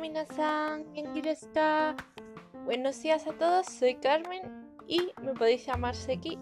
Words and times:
Minasan. 0.00 0.84
Buenos 2.64 3.02
días 3.02 3.26
a 3.26 3.32
todos, 3.32 3.66
soy 3.66 3.96
Carmen 3.96 4.42
y 4.86 5.10
me 5.20 5.34
podéis 5.34 5.66
llamar 5.66 5.96
Seki. 5.96 6.38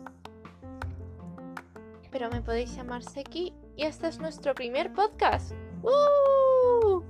Pero 2.10 2.28
me 2.30 2.42
podéis 2.42 2.76
llamar 2.76 3.02
Seki 3.02 3.54
y 3.76 3.84
este 3.84 4.08
es 4.08 4.18
nuestro 4.18 4.54
primer 4.54 4.92
podcast. 4.92 5.52
¡Uh! 5.82 7.02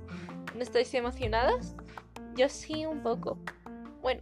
¿No 0.55 0.61
estáis 0.61 0.93
emocionadas? 0.93 1.75
Yo 2.35 2.47
sí 2.47 2.85
un 2.85 3.03
poco. 3.03 3.37
Bueno, 4.01 4.21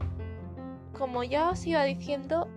como 0.98 1.24
ya 1.24 1.52
os 1.52 1.66
iba 1.68 1.84
diciendo, 1.84 2.48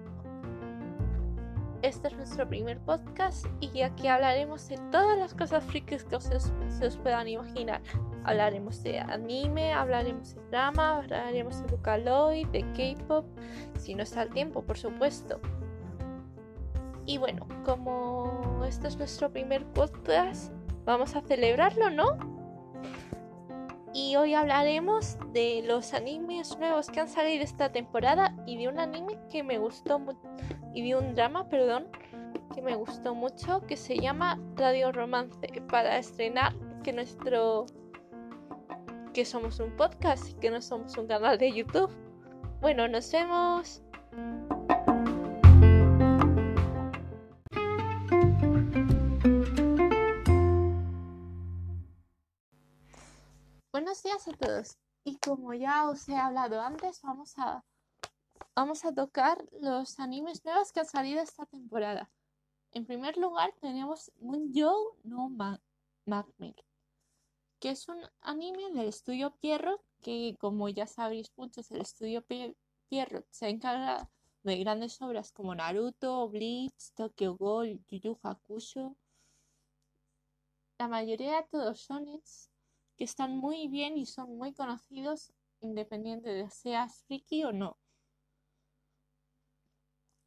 este 1.91 2.07
es 2.07 2.15
nuestro 2.15 2.49
primer 2.49 2.79
podcast 2.79 3.47
y 3.61 3.83
aquí 3.83 4.07
hablaremos 4.07 4.69
de 4.69 4.79
todas 4.93 5.19
las 5.19 5.35
cosas 5.35 5.65
frikis 5.65 6.05
que 6.05 6.21
se 6.21 6.87
os 6.87 6.97
puedan 6.99 7.27
imaginar. 7.27 7.83
Hablaremos 8.23 8.81
de 8.85 9.01
anime, 9.01 9.73
hablaremos 9.73 10.37
de 10.37 10.41
drama, 10.51 10.99
hablaremos 10.99 11.61
de 11.61 11.67
Vocaloid, 11.67 12.47
de 12.49 12.61
K-pop, 12.75 13.27
si 13.77 13.97
no 13.97 14.05
está 14.05 14.23
el 14.23 14.31
tiempo, 14.31 14.63
por 14.63 14.79
supuesto. 14.79 15.41
Y 17.07 17.19
bueno, 17.19 17.49
como 17.65 18.63
este 18.69 18.87
es 18.87 18.97
nuestro 18.97 19.33
primer 19.33 19.67
podcast, 19.73 20.53
vamos 20.85 21.17
a 21.17 21.23
celebrarlo, 21.23 21.91
¿no? 21.91 22.17
Y 23.93 24.15
hoy 24.17 24.35
hablaremos 24.35 25.19
de 25.33 25.65
los 25.67 25.95
animes 25.95 26.57
nuevos 26.59 26.89
que 26.89 27.01
han 27.01 27.09
salido 27.09 27.43
esta 27.43 27.73
temporada 27.73 28.37
y 28.47 28.57
de 28.57 28.69
un 28.69 28.79
anime 28.79 29.19
que 29.31 29.43
me 29.43 29.59
gustó 29.59 29.99
mucho, 29.99 30.21
y 30.73 30.89
de 30.89 30.97
un 30.97 31.15
drama, 31.15 31.49
perdón, 31.49 31.89
que 32.55 32.63
me 32.63 32.77
gustó 32.77 33.15
mucho, 33.15 33.67
que 33.67 33.77
se 33.77 33.97
llama 33.97 34.39
Radio 34.55 34.93
Romance, 34.93 35.37
para 35.69 35.99
estrenar 35.99 36.55
que 36.85 36.93
nuestro 36.93 37.67
que 39.13 39.25
somos 39.25 39.59
un 39.59 39.75
podcast 39.77 40.31
y 40.31 40.35
que 40.35 40.51
no 40.51 40.63
somos 40.63 40.97
un 40.97 41.09
canal 41.09 41.37
de 41.37 41.53
YouTube. 41.53 41.91
Bueno, 42.61 42.87
nos 42.87 43.11
vemos. 43.11 43.83
Buenos 53.81 54.03
días 54.03 54.29
a 54.29 54.33
todos. 54.33 54.77
Y 55.05 55.17
como 55.17 55.55
ya 55.55 55.89
os 55.89 56.07
he 56.07 56.15
hablado 56.15 56.61
antes, 56.61 57.01
vamos 57.01 57.39
a 57.39 57.65
vamos 58.55 58.85
a 58.85 58.93
tocar 58.93 59.43
los 59.59 59.99
animes 59.99 60.45
nuevos 60.45 60.71
que 60.71 60.81
han 60.81 60.87
salido 60.87 61.23
esta 61.23 61.47
temporada. 61.47 62.11
En 62.73 62.85
primer 62.85 63.17
lugar 63.17 63.55
tenemos 63.59 64.13
Moonjo 64.21 64.99
no 65.03 65.31
Magme 66.05 66.55
que 67.59 67.71
es 67.71 67.89
un 67.89 68.03
anime 68.21 68.71
del 68.75 68.87
estudio 68.87 69.35
Pierrot, 69.41 69.81
que 70.03 70.37
como 70.39 70.69
ya 70.69 70.87
sabréis 70.87 71.33
muchos, 71.37 71.71
el 71.71 71.81
estudio 71.81 72.23
Pierrot 72.91 73.27
se 73.31 73.47
ha 73.47 73.49
encargado 73.49 74.11
de 74.43 74.59
grandes 74.59 75.01
obras 75.01 75.33
como 75.33 75.55
Naruto, 75.55 76.29
Bleach, 76.29 76.93
Tokyo 76.95 77.35
Ghoul, 77.35 77.83
Yu 77.89 77.97
Yu 77.97 78.19
Hakusho. 78.23 78.95
La 80.79 80.87
mayoría 80.87 81.37
de 81.37 81.49
todos 81.51 81.81
son 81.81 82.07
que 83.01 83.05
están 83.05 83.39
muy 83.39 83.67
bien 83.69 83.97
y 83.97 84.05
son 84.05 84.37
muy 84.37 84.53
conocidos 84.53 85.33
independiente 85.63 86.29
de 86.29 86.51
seas 86.51 87.03
friki 87.05 87.45
o 87.45 87.51
no. 87.51 87.79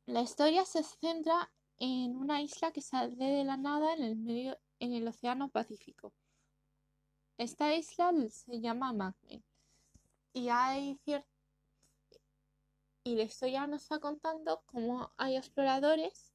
La 0.07 0.23
historia 0.23 0.65
se 0.65 0.81
centra 0.81 1.53
en 1.77 2.15
una 2.15 2.41
isla 2.41 2.71
que 2.71 2.81
sale 2.81 3.15
de 3.15 3.43
la 3.43 3.57
nada 3.57 3.93
en 3.93 4.01
el 4.01 4.15
medio 4.15 4.57
en 4.79 4.91
el 4.91 5.07
Océano 5.07 5.49
Pacífico. 5.49 6.15
Esta 7.37 7.75
isla 7.75 8.11
se 8.31 8.59
llama 8.59 8.91
Magme 8.91 9.43
y 10.33 10.49
hay 10.49 10.99
y 13.03 13.15
la 13.15 13.21
historia 13.21 13.67
nos 13.67 13.83
está 13.83 13.99
contando 13.99 14.63
cómo 14.65 15.13
hay 15.17 15.37
exploradores 15.37 16.32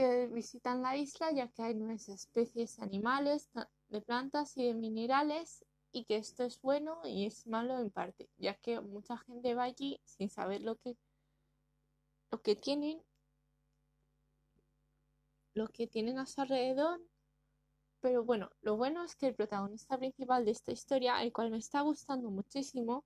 que 0.00 0.28
visitan 0.28 0.80
la 0.80 0.96
isla 0.96 1.30
ya 1.30 1.48
que 1.48 1.62
hay 1.62 1.74
nuevas 1.74 2.08
especies 2.08 2.78
animales, 2.78 3.50
de 3.88 4.00
plantas 4.00 4.56
y 4.56 4.64
de 4.64 4.72
minerales 4.72 5.62
y 5.92 6.04
que 6.04 6.16
esto 6.16 6.42
es 6.42 6.58
bueno 6.62 7.02
y 7.04 7.26
es 7.26 7.46
malo 7.46 7.78
en 7.78 7.90
parte, 7.90 8.30
ya 8.38 8.54
que 8.54 8.80
mucha 8.80 9.18
gente 9.18 9.54
va 9.54 9.64
allí 9.64 10.00
sin 10.04 10.30
saber 10.30 10.62
lo 10.62 10.76
que 10.76 10.96
lo 12.30 12.40
que 12.40 12.56
tienen 12.56 13.02
lo 15.52 15.68
que 15.68 15.86
tienen 15.86 16.18
a 16.18 16.24
su 16.24 16.40
alrededor. 16.40 17.02
Pero 18.00 18.24
bueno, 18.24 18.50
lo 18.62 18.78
bueno 18.78 19.04
es 19.04 19.16
que 19.16 19.26
el 19.26 19.34
protagonista 19.34 19.98
principal 19.98 20.46
de 20.46 20.52
esta 20.52 20.72
historia, 20.72 21.22
el 21.22 21.30
cual 21.30 21.50
me 21.50 21.58
está 21.58 21.82
gustando 21.82 22.30
muchísimo, 22.30 23.04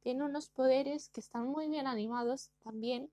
tiene 0.00 0.24
unos 0.24 0.48
poderes 0.48 1.10
que 1.10 1.20
están 1.20 1.48
muy 1.48 1.68
bien 1.68 1.86
animados 1.86 2.50
también 2.62 3.10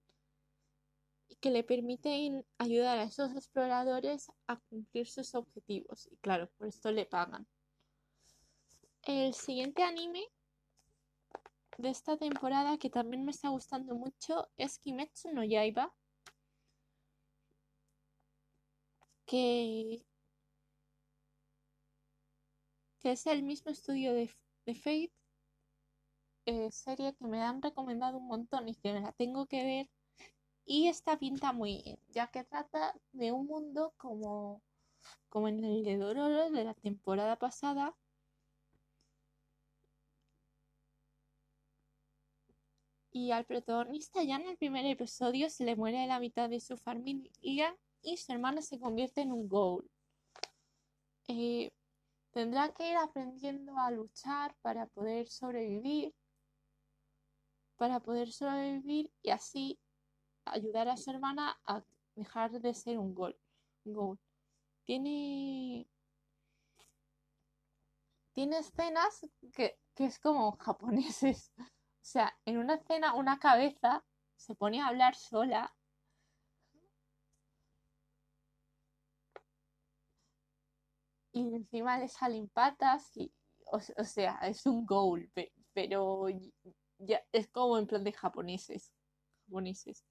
que 1.39 1.51
le 1.51 1.63
permiten 1.63 2.45
ayudar 2.57 2.97
a 2.97 3.03
esos 3.03 3.31
exploradores 3.35 4.31
a 4.47 4.57
cumplir 4.57 5.07
sus 5.07 5.35
objetivos. 5.35 6.07
Y 6.11 6.17
claro, 6.17 6.49
por 6.57 6.67
esto 6.67 6.91
le 6.91 7.05
pagan. 7.05 7.47
El 9.03 9.33
siguiente 9.33 9.83
anime 9.83 10.23
de 11.77 11.89
esta 11.89 12.17
temporada 12.17 12.77
que 12.77 12.89
también 12.89 13.25
me 13.25 13.31
está 13.31 13.49
gustando 13.49 13.95
mucho 13.95 14.49
es 14.57 14.79
Kimetsu 14.79 15.31
no 15.33 15.43
Yaiba. 15.43 15.93
Que 19.25 20.05
que 23.01 23.11
es 23.11 23.25
el 23.25 23.43
mismo 23.43 23.71
estudio 23.71 24.13
de, 24.13 24.29
de 24.65 24.75
Fate, 24.75 25.11
eh, 26.45 26.71
serie 26.71 27.15
que 27.15 27.25
me 27.25 27.41
han 27.41 27.61
recomendado 27.61 28.17
un 28.17 28.27
montón 28.27 28.69
y 28.69 28.75
que 28.75 28.93
me 28.93 29.01
la 29.01 29.11
tengo 29.13 29.47
que 29.47 29.63
ver. 29.63 29.89
Y 30.65 30.87
esta 30.87 31.17
pinta 31.19 31.51
muy 31.53 31.81
bien, 31.83 31.99
ya 32.09 32.27
que 32.27 32.43
trata 32.43 32.93
de 33.11 33.31
un 33.31 33.47
mundo 33.47 33.93
como, 33.97 34.61
como 35.29 35.47
en 35.47 35.63
el 35.63 35.83
de 35.83 35.97
Dororo 35.97 36.49
de 36.51 36.63
la 36.63 36.73
temporada 36.73 37.35
pasada. 37.37 37.95
Y 43.11 43.31
al 43.31 43.45
protagonista 43.45 44.23
ya 44.23 44.37
en 44.37 44.47
el 44.47 44.57
primer 44.57 44.85
episodio 44.85 45.49
se 45.49 45.65
le 45.65 45.75
muere 45.75 46.07
la 46.07 46.19
mitad 46.19 46.49
de 46.49 46.61
su 46.61 46.77
familia 46.77 47.77
y 48.01 48.17
su 48.17 48.31
hermana 48.31 48.61
se 48.61 48.79
convierte 48.79 49.21
en 49.21 49.33
un 49.33 49.49
ghoul. 49.49 49.89
Eh, 51.27 51.71
Tendrá 52.31 52.73
que 52.73 52.89
ir 52.89 52.95
aprendiendo 52.95 53.77
a 53.77 53.91
luchar 53.91 54.55
para 54.61 54.85
poder 54.87 55.27
sobrevivir, 55.27 56.13
para 57.75 57.99
poder 57.99 58.31
sobrevivir 58.31 59.11
y 59.21 59.31
así 59.31 59.79
ayudar 60.45 60.87
a 60.89 60.97
su 60.97 61.11
hermana 61.11 61.59
a 61.65 61.83
dejar 62.15 62.51
de 62.51 62.73
ser 62.73 62.97
un 62.97 63.13
gol. 63.13 63.37
Tiene 64.85 65.87
tiene 68.33 68.59
escenas 68.59 69.27
que, 69.53 69.77
que 69.95 70.05
es 70.05 70.19
como 70.19 70.53
japoneses. 70.57 71.51
O 71.57 72.03
sea, 72.03 72.35
en 72.45 72.57
una 72.57 72.75
escena 72.75 73.13
una 73.13 73.37
cabeza 73.39 74.03
se 74.35 74.55
pone 74.55 74.81
a 74.81 74.87
hablar 74.87 75.15
sola 75.15 75.71
y 81.31 81.55
encima 81.55 81.97
le 81.97 82.07
salen 82.07 82.49
patas 82.49 83.15
y, 83.15 83.31
o, 83.65 83.79
sea, 84.03 84.37
es 84.43 84.65
un 84.65 84.85
goal, 84.85 85.31
pero 85.73 86.27
ya 86.97 87.21
es 87.31 87.47
como 87.49 87.77
en 87.77 87.87
plan 87.87 88.03
de 88.03 88.11
japoneses, 88.11 88.91
japoneses. 89.45 90.03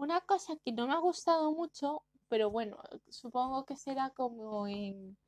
Una 0.00 0.22
cosa 0.22 0.56
que 0.64 0.72
no 0.72 0.86
me 0.86 0.94
ha 0.94 0.98
gustado 0.98 1.52
mucho, 1.52 2.04
pero 2.28 2.50
bueno, 2.50 2.78
supongo 3.10 3.66
que 3.66 3.76
será 3.76 4.08
como 4.08 4.66
en... 4.66 5.18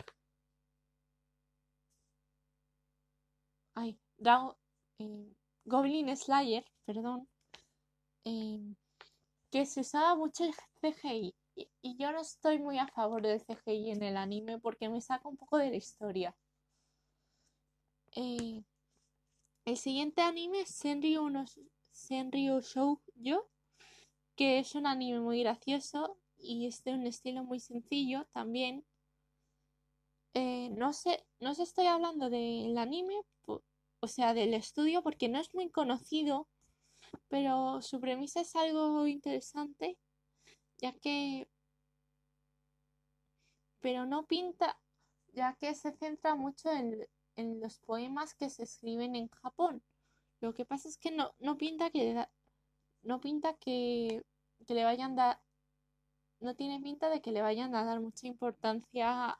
Ay, 3.74 3.98
Goblin 5.66 6.16
Slayer, 6.16 6.64
perdón, 6.86 7.28
que 9.50 9.66
se 9.66 9.80
usaba 9.80 10.14
mucho 10.14 10.44
el 10.44 10.54
CGI 10.80 11.34
y, 11.54 11.96
yo 11.98 12.10
no 12.12 12.22
estoy 12.22 12.58
muy 12.58 12.78
a 12.78 12.86
favor 12.88 13.20
del 13.20 13.42
CGI 13.42 13.90
en 13.90 14.02
el 14.02 14.16
anime 14.16 14.58
porque 14.58 14.88
me 14.88 15.02
saca 15.02 15.28
un 15.28 15.36
poco 15.36 15.58
de 15.58 15.68
la 15.68 15.76
historia. 15.76 16.34
Eh, 18.16 18.64
el 19.66 19.76
siguiente 19.76 20.22
anime 20.22 20.62
es 20.62 20.70
Senryu, 20.70 21.28
no, 21.28 21.44
Senryu 21.90 22.60
Shoujo, 22.62 23.51
que 24.42 24.58
es 24.58 24.74
un 24.74 24.88
anime 24.88 25.20
muy 25.20 25.40
gracioso 25.44 26.18
y 26.36 26.66
es 26.66 26.82
de 26.82 26.94
un 26.94 27.06
estilo 27.06 27.44
muy 27.44 27.60
sencillo 27.60 28.26
también. 28.32 28.84
Eh, 30.34 30.68
no 30.70 30.92
sé, 30.92 31.24
no 31.38 31.54
sé, 31.54 31.62
estoy 31.62 31.86
hablando 31.86 32.28
del 32.28 32.76
anime, 32.76 33.14
o 33.46 34.08
sea, 34.08 34.34
del 34.34 34.52
estudio, 34.54 35.00
porque 35.00 35.28
no 35.28 35.38
es 35.38 35.54
muy 35.54 35.70
conocido, 35.70 36.48
pero 37.28 37.82
su 37.82 38.00
premisa 38.00 38.40
es 38.40 38.56
algo 38.56 39.06
interesante 39.06 39.96
ya 40.78 40.92
que 40.92 41.46
pero 43.78 44.06
no 44.06 44.26
pinta, 44.26 44.76
ya 45.34 45.54
que 45.54 45.72
se 45.76 45.92
centra 45.92 46.34
mucho 46.34 46.68
en, 46.72 47.06
en 47.36 47.60
los 47.60 47.78
poemas 47.78 48.34
que 48.34 48.50
se 48.50 48.64
escriben 48.64 49.14
en 49.14 49.28
Japón. 49.28 49.84
Lo 50.40 50.52
que 50.52 50.64
pasa 50.64 50.88
es 50.88 50.98
que 50.98 51.12
no, 51.12 51.32
no 51.38 51.56
pinta 51.56 51.90
que 51.90 52.26
no 53.02 53.20
pinta 53.20 53.54
que, 53.54 54.24
que 54.72 54.76
le 54.76 54.84
vayan 54.84 55.20
a 55.20 55.38
no 56.40 56.54
tiene 56.54 56.80
pinta 56.80 57.10
de 57.10 57.20
que 57.20 57.30
le 57.30 57.42
vayan 57.42 57.74
a 57.74 57.84
dar 57.84 58.00
mucha 58.00 58.26
importancia 58.26 59.36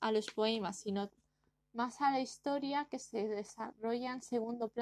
a, 0.00 0.10
los 0.10 0.26
poemas, 0.26 0.80
sino 0.80 1.08
más 1.72 2.00
a 2.00 2.10
la 2.10 2.18
historia 2.18 2.88
que 2.90 2.98
se 2.98 3.28
desarrolla 3.28 4.12
en 4.12 4.22
segundo 4.22 4.72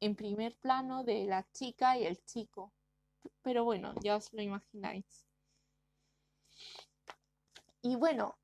en 0.00 0.14
primer 0.14 0.54
plano 0.56 1.02
de 1.02 1.24
la 1.24 1.50
chica 1.52 1.96
y 1.96 2.04
el 2.04 2.22
chico. 2.26 2.70
Pero 3.42 3.64
bueno, 3.64 3.94
ya 4.02 4.16
os 4.16 4.30
lo 4.34 4.42
imagináis. 4.42 5.24
Y 7.80 7.96
bueno, 7.96 8.36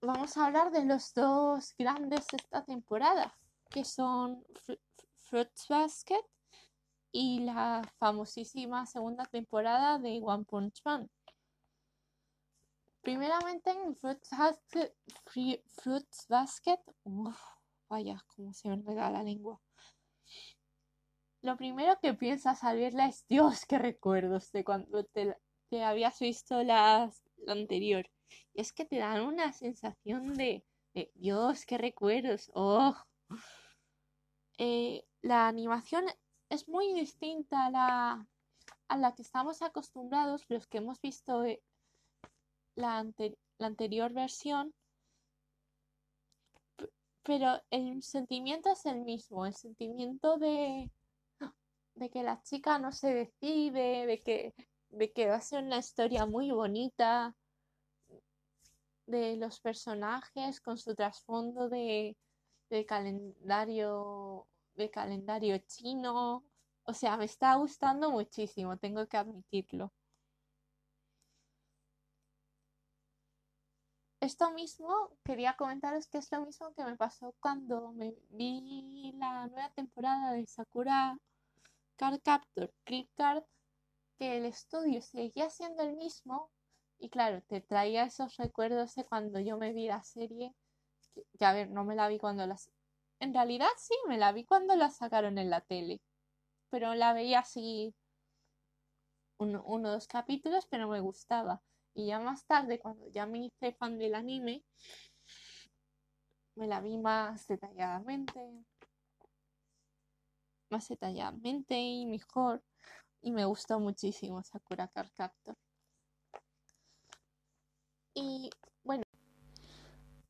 vamos 0.00 0.36
a 0.36 0.46
hablar 0.46 0.70
de 0.70 0.84
los 0.84 1.12
dos 1.12 1.74
grandes 1.76 2.28
de 2.28 2.36
esta 2.36 2.64
temporada, 2.64 3.36
que 3.68 3.84
son 3.84 4.46
Fruits 5.28 5.66
Basket 5.68 6.24
y 7.18 7.38
la 7.38 7.80
famosísima 7.96 8.84
segunda 8.84 9.24
temporada 9.24 9.98
de 9.98 10.20
One 10.22 10.44
Punch 10.44 10.82
Man. 10.84 11.08
Primeramente 13.00 13.70
en 13.70 13.96
Fruits 13.96 14.28
Basket, 16.28 16.80
vaya, 17.88 18.22
cómo 18.26 18.52
se 18.52 18.68
me 18.68 18.74
enreda 18.74 19.10
la 19.10 19.22
lengua. 19.22 19.58
Lo 21.40 21.56
primero 21.56 21.98
que 22.02 22.12
piensas 22.12 22.62
al 22.64 22.76
verla 22.76 23.06
es, 23.06 23.26
Dios, 23.28 23.64
qué 23.64 23.78
recuerdos 23.78 24.52
de 24.52 24.62
cuando 24.62 25.04
te, 25.04 25.38
habías 25.82 26.18
visto 26.18 26.62
la, 26.64 27.10
la 27.38 27.52
anterior. 27.54 28.10
Y 28.52 28.60
es 28.60 28.74
que 28.74 28.84
te 28.84 28.98
dan 28.98 29.22
una 29.22 29.54
sensación 29.54 30.34
de, 30.34 30.66
Dios, 31.14 31.64
qué 31.64 31.78
recuerdos. 31.78 32.50
Oh. 32.54 32.94
Eh, 34.58 35.06
la 35.22 35.48
animación 35.48 36.04
es 36.48 36.68
muy 36.68 36.92
distinta 36.92 37.66
a 37.66 37.70
la, 37.70 38.26
a 38.88 38.96
la 38.96 39.14
que 39.14 39.22
estamos 39.22 39.62
acostumbrados 39.62 40.44
los 40.48 40.66
que 40.66 40.78
hemos 40.78 41.00
visto 41.00 41.44
eh, 41.44 41.62
la, 42.74 43.04
la 43.58 43.66
anterior 43.66 44.12
versión, 44.12 44.74
pero 47.22 47.60
el 47.70 48.02
sentimiento 48.02 48.70
es 48.70 48.86
el 48.86 49.00
mismo, 49.00 49.46
el 49.46 49.54
sentimiento 49.54 50.38
de, 50.38 50.90
de 51.96 52.10
que 52.10 52.22
la 52.22 52.40
chica 52.42 52.78
no 52.78 52.92
se 52.92 53.12
decide, 53.12 54.06
de 54.06 54.22
que, 54.22 54.54
de 54.90 55.12
que 55.12 55.26
va 55.26 55.36
a 55.36 55.40
ser 55.40 55.64
una 55.64 55.78
historia 55.78 56.26
muy 56.26 56.50
bonita, 56.52 57.34
de 59.06 59.36
los 59.36 59.60
personajes 59.60 60.60
con 60.60 60.78
su 60.78 60.94
trasfondo 60.94 61.68
de, 61.68 62.16
de 62.70 62.84
calendario 62.84 64.46
de 64.76 64.90
calendario 64.90 65.58
chino. 65.58 66.44
O 66.84 66.94
sea, 66.94 67.16
me 67.16 67.24
está 67.24 67.54
gustando 67.56 68.10
muchísimo, 68.10 68.76
tengo 68.78 69.06
que 69.08 69.16
admitirlo. 69.16 69.92
Esto 74.20 74.50
mismo 74.52 75.10
quería 75.24 75.56
comentaros 75.56 76.06
que 76.08 76.18
es 76.18 76.30
lo 76.32 76.44
mismo 76.44 76.72
que 76.74 76.84
me 76.84 76.96
pasó 76.96 77.34
cuando 77.40 77.92
me 77.92 78.14
vi 78.30 79.12
la 79.18 79.46
nueva 79.46 79.70
temporada 79.70 80.32
de 80.32 80.46
Sakura 80.46 81.18
Card 81.96 82.20
Captor 82.22 82.72
Click 82.84 83.10
Card, 83.14 83.44
que 84.18 84.38
el 84.38 84.46
estudio 84.46 85.00
seguía 85.02 85.50
siendo 85.50 85.82
el 85.82 85.96
mismo 85.96 86.50
y 86.98 87.10
claro, 87.10 87.42
te 87.42 87.60
traía 87.60 88.04
esos 88.04 88.36
recuerdos 88.36 88.94
de 88.94 89.04
cuando 89.04 89.38
yo 89.40 89.58
me 89.58 89.72
vi 89.72 89.86
la 89.86 90.02
serie, 90.02 90.54
que, 91.38 91.44
a 91.44 91.52
ver, 91.52 91.70
no 91.70 91.84
me 91.84 91.94
la 91.94 92.08
vi 92.08 92.18
cuando 92.18 92.46
las... 92.46 92.70
En 93.20 93.32
realidad 93.34 93.68
sí, 93.78 93.94
me 94.08 94.18
la 94.18 94.32
vi 94.32 94.44
cuando 94.44 94.76
la 94.76 94.90
sacaron 94.90 95.38
en 95.38 95.50
la 95.50 95.60
tele, 95.60 96.00
pero 96.70 96.94
la 96.94 97.12
veía 97.12 97.40
así 97.40 97.94
uno 99.38 99.62
o 99.66 99.78
dos 99.78 100.06
capítulos, 100.06 100.66
pero 100.66 100.88
me 100.88 101.00
gustaba. 101.00 101.62
Y 101.94 102.06
ya 102.06 102.20
más 102.20 102.46
tarde, 102.46 102.78
cuando 102.78 103.08
ya 103.08 103.26
me 103.26 103.38
hice 103.46 103.72
fan 103.72 103.98
del 103.98 104.14
anime, 104.14 104.64
me 106.56 106.66
la 106.66 106.80
vi 106.80 106.98
más 106.98 107.46
detalladamente, 107.46 108.40
más 110.70 110.88
detalladamente 110.88 111.78
y 111.78 112.06
mejor. 112.06 112.62
Y 113.22 113.32
me 113.32 113.44
gustó 113.44 113.80
muchísimo 113.80 114.42
Sakura 114.42 114.88
Card 114.88 115.10
Captor. 115.14 115.56
Y 118.14 118.50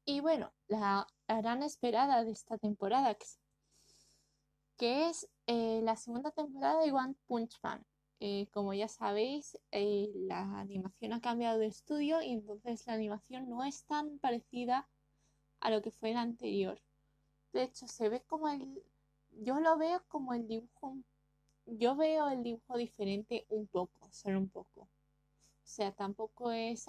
y 0.06 0.20
bueno, 0.20 0.52
la, 0.68 1.06
gran 1.28 1.64
esperada 1.64 2.24
de 2.24 2.30
esta 2.30 2.56
temporada, 2.58 3.16
que 4.76 5.08
es 5.08 5.28
eh, 5.48 5.80
la 5.82 5.96
segunda 5.96 6.30
temporada 6.30 6.80
de 6.82 6.92
One 6.92 7.16
Punch 7.26 7.60
Man. 7.62 7.84
Eh, 8.20 8.46
como 8.52 8.72
ya 8.72 8.88
sabéis, 8.88 9.58
eh, 9.72 10.10
la 10.14 10.60
animación 10.60 11.12
ha 11.12 11.20
cambiado 11.20 11.58
de 11.58 11.66
estudio 11.66 12.22
y 12.22 12.32
entonces 12.32 12.86
la 12.86 12.94
animación 12.94 13.48
no 13.48 13.64
es 13.64 13.84
tan 13.84 14.18
parecida 14.20 14.88
a 15.60 15.70
lo 15.70 15.82
que 15.82 15.90
fue 15.90 16.14
la 16.14 16.22
anterior. 16.22 16.80
De 17.52 17.64
hecho, 17.64 17.88
se 17.88 18.08
ve 18.08 18.22
como 18.22 18.48
el... 18.48 18.82
Yo 19.42 19.58
lo 19.60 19.76
veo 19.76 20.02
como 20.08 20.34
el 20.34 20.46
dibujo... 20.46 20.96
Yo 21.66 21.96
veo 21.96 22.28
el 22.28 22.44
dibujo 22.44 22.78
diferente 22.78 23.44
un 23.48 23.66
poco, 23.66 24.08
solo 24.12 24.38
un 24.38 24.48
poco. 24.48 24.82
O 24.82 24.88
sea, 25.64 25.90
tampoco 25.90 26.52
es 26.52 26.88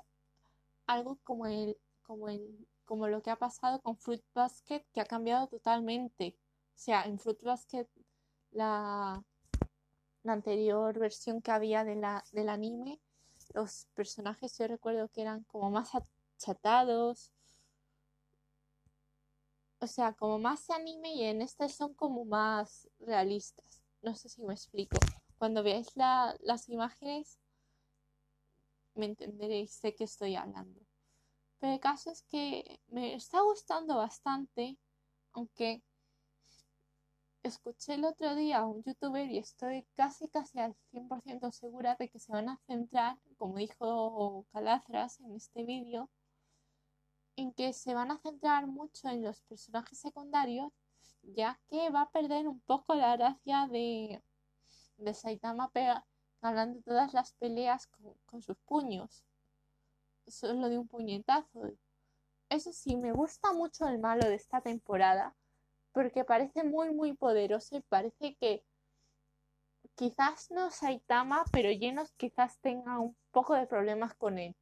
algo 0.85 1.17
como 1.23 1.47
el, 1.47 1.77
como 2.03 2.29
el, 2.29 2.67
como 2.88 3.07
lo 3.07 3.22
que 3.22 3.30
ha 3.30 3.36
pasado 3.36 3.80
con 3.81 3.98
Fruit 3.98 4.24
Basket, 4.34 4.84
que 4.94 5.01
ha 5.01 5.06
cambiado 5.06 5.48
totalmente. 5.48 6.36
O 6.75 6.80
sea, 6.80 7.04
en 7.04 7.19
Fruit 7.19 7.42
Basket, 7.44 7.88
la, 8.51 9.24
la 10.24 10.34
anterior 10.34 10.98
versión 10.98 11.42
que 11.42 11.51
había 11.51 11.84
de 11.84 11.95
la, 11.95 12.24
del 12.31 12.50
anime, 12.50 13.00
los 13.54 13.88
personajes 13.94 14.57
yo 14.57 14.68
recuerdo 14.68 15.10
que 15.10 15.22
eran 15.22 15.44
como 15.44 15.69
más 15.69 15.92
achatados. 15.94 17.31
O 19.80 19.88
sea, 19.88 20.13
como 20.13 20.39
más 20.39 20.69
anime 20.69 21.13
y 21.13 21.24
en 21.25 21.42
este 21.42 21.69
son 21.69 21.94
como 21.94 22.25
más 22.25 22.89
realistas. 23.00 23.81
No 24.01 24.16
sé 24.16 24.30
si 24.30 24.42
me 24.44 24.54
explico. 24.54 24.98
Cuando 25.38 25.62
veáis 25.62 25.94
las 25.95 26.69
imágenes, 26.69 27.38
me 28.95 29.06
entenderéis 29.06 29.80
de 29.81 29.94
qué 29.94 30.06
estoy 30.06 30.36
hablando. 30.36 30.87
Pero 31.59 31.73
el 31.73 31.79
caso 31.79 32.11
es 32.11 32.23
que 32.23 32.79
me 32.87 33.15
está 33.15 33.41
gustando 33.41 33.97
bastante, 33.97 34.77
aunque 35.33 35.81
escuché 37.43 37.95
el 37.95 38.05
otro 38.05 38.35
día 38.35 38.59
a 38.59 38.65
un 38.65 38.83
youtuber 38.83 39.29
y 39.31 39.37
estoy 39.37 39.85
casi 39.95 40.27
casi 40.27 40.59
al 40.59 40.75
100% 40.91 41.51
segura 41.51 41.95
de 41.99 42.09
que 42.09 42.19
se 42.19 42.31
van 42.31 42.49
a 42.49 42.59
centrar, 42.67 43.17
como 43.37 43.57
dijo 43.57 44.45
Calazras 44.51 45.19
en 45.21 45.35
este 45.35 45.63
vídeo, 45.63 46.09
en 47.37 47.53
que 47.53 47.73
se 47.73 47.93
van 47.93 48.11
a 48.11 48.19
centrar 48.19 48.67
mucho 48.67 49.07
en 49.09 49.23
los 49.23 49.41
personajes 49.41 49.99
secundarios, 49.99 50.73
ya 51.23 51.59
que 51.69 51.89
va 51.89 52.01
a 52.01 52.09
perder 52.09 52.47
un 52.47 52.59
poco 52.61 52.95
la 52.95 53.15
gracia 53.15 53.67
de, 53.67 54.21
de 54.97 55.13
Saitama 55.13 55.71
hablando 56.41 56.81
todas 56.81 57.13
las 57.13 57.33
peleas 57.33 57.87
con, 58.25 58.41
sus 58.41 58.57
puños. 58.65 59.23
Solo 60.27 60.69
de 60.69 60.77
un 60.77 60.88
puñetazo. 60.88 61.72
Eso 62.50 62.72
sí, 62.72 62.96
me 62.96 63.12
gusta 63.12 63.53
mucho 63.53 63.88
el 63.88 64.00
malo 64.00 64.27
de 64.27 64.36
esta 64.36 64.62
temporada. 64.62 65.36
Porque 65.91 66.24
parece 66.24 66.63
muy, 66.63 66.91
muy 66.91 67.13
poderoso 67.13 67.77
y 67.77 67.81
parece 67.81 68.36
que 68.36 68.63
quizás 69.96 70.51
no 70.51 70.69
Saitama, 70.69 71.43
pero 71.51 71.72
Llenos 71.72 72.12
quizás 72.17 72.60
tenga 72.60 73.00
un 73.00 73.15
poco 73.31 73.55
de 73.55 73.67
problemas 73.67 74.13
con 74.15 74.38
él. 74.38 74.55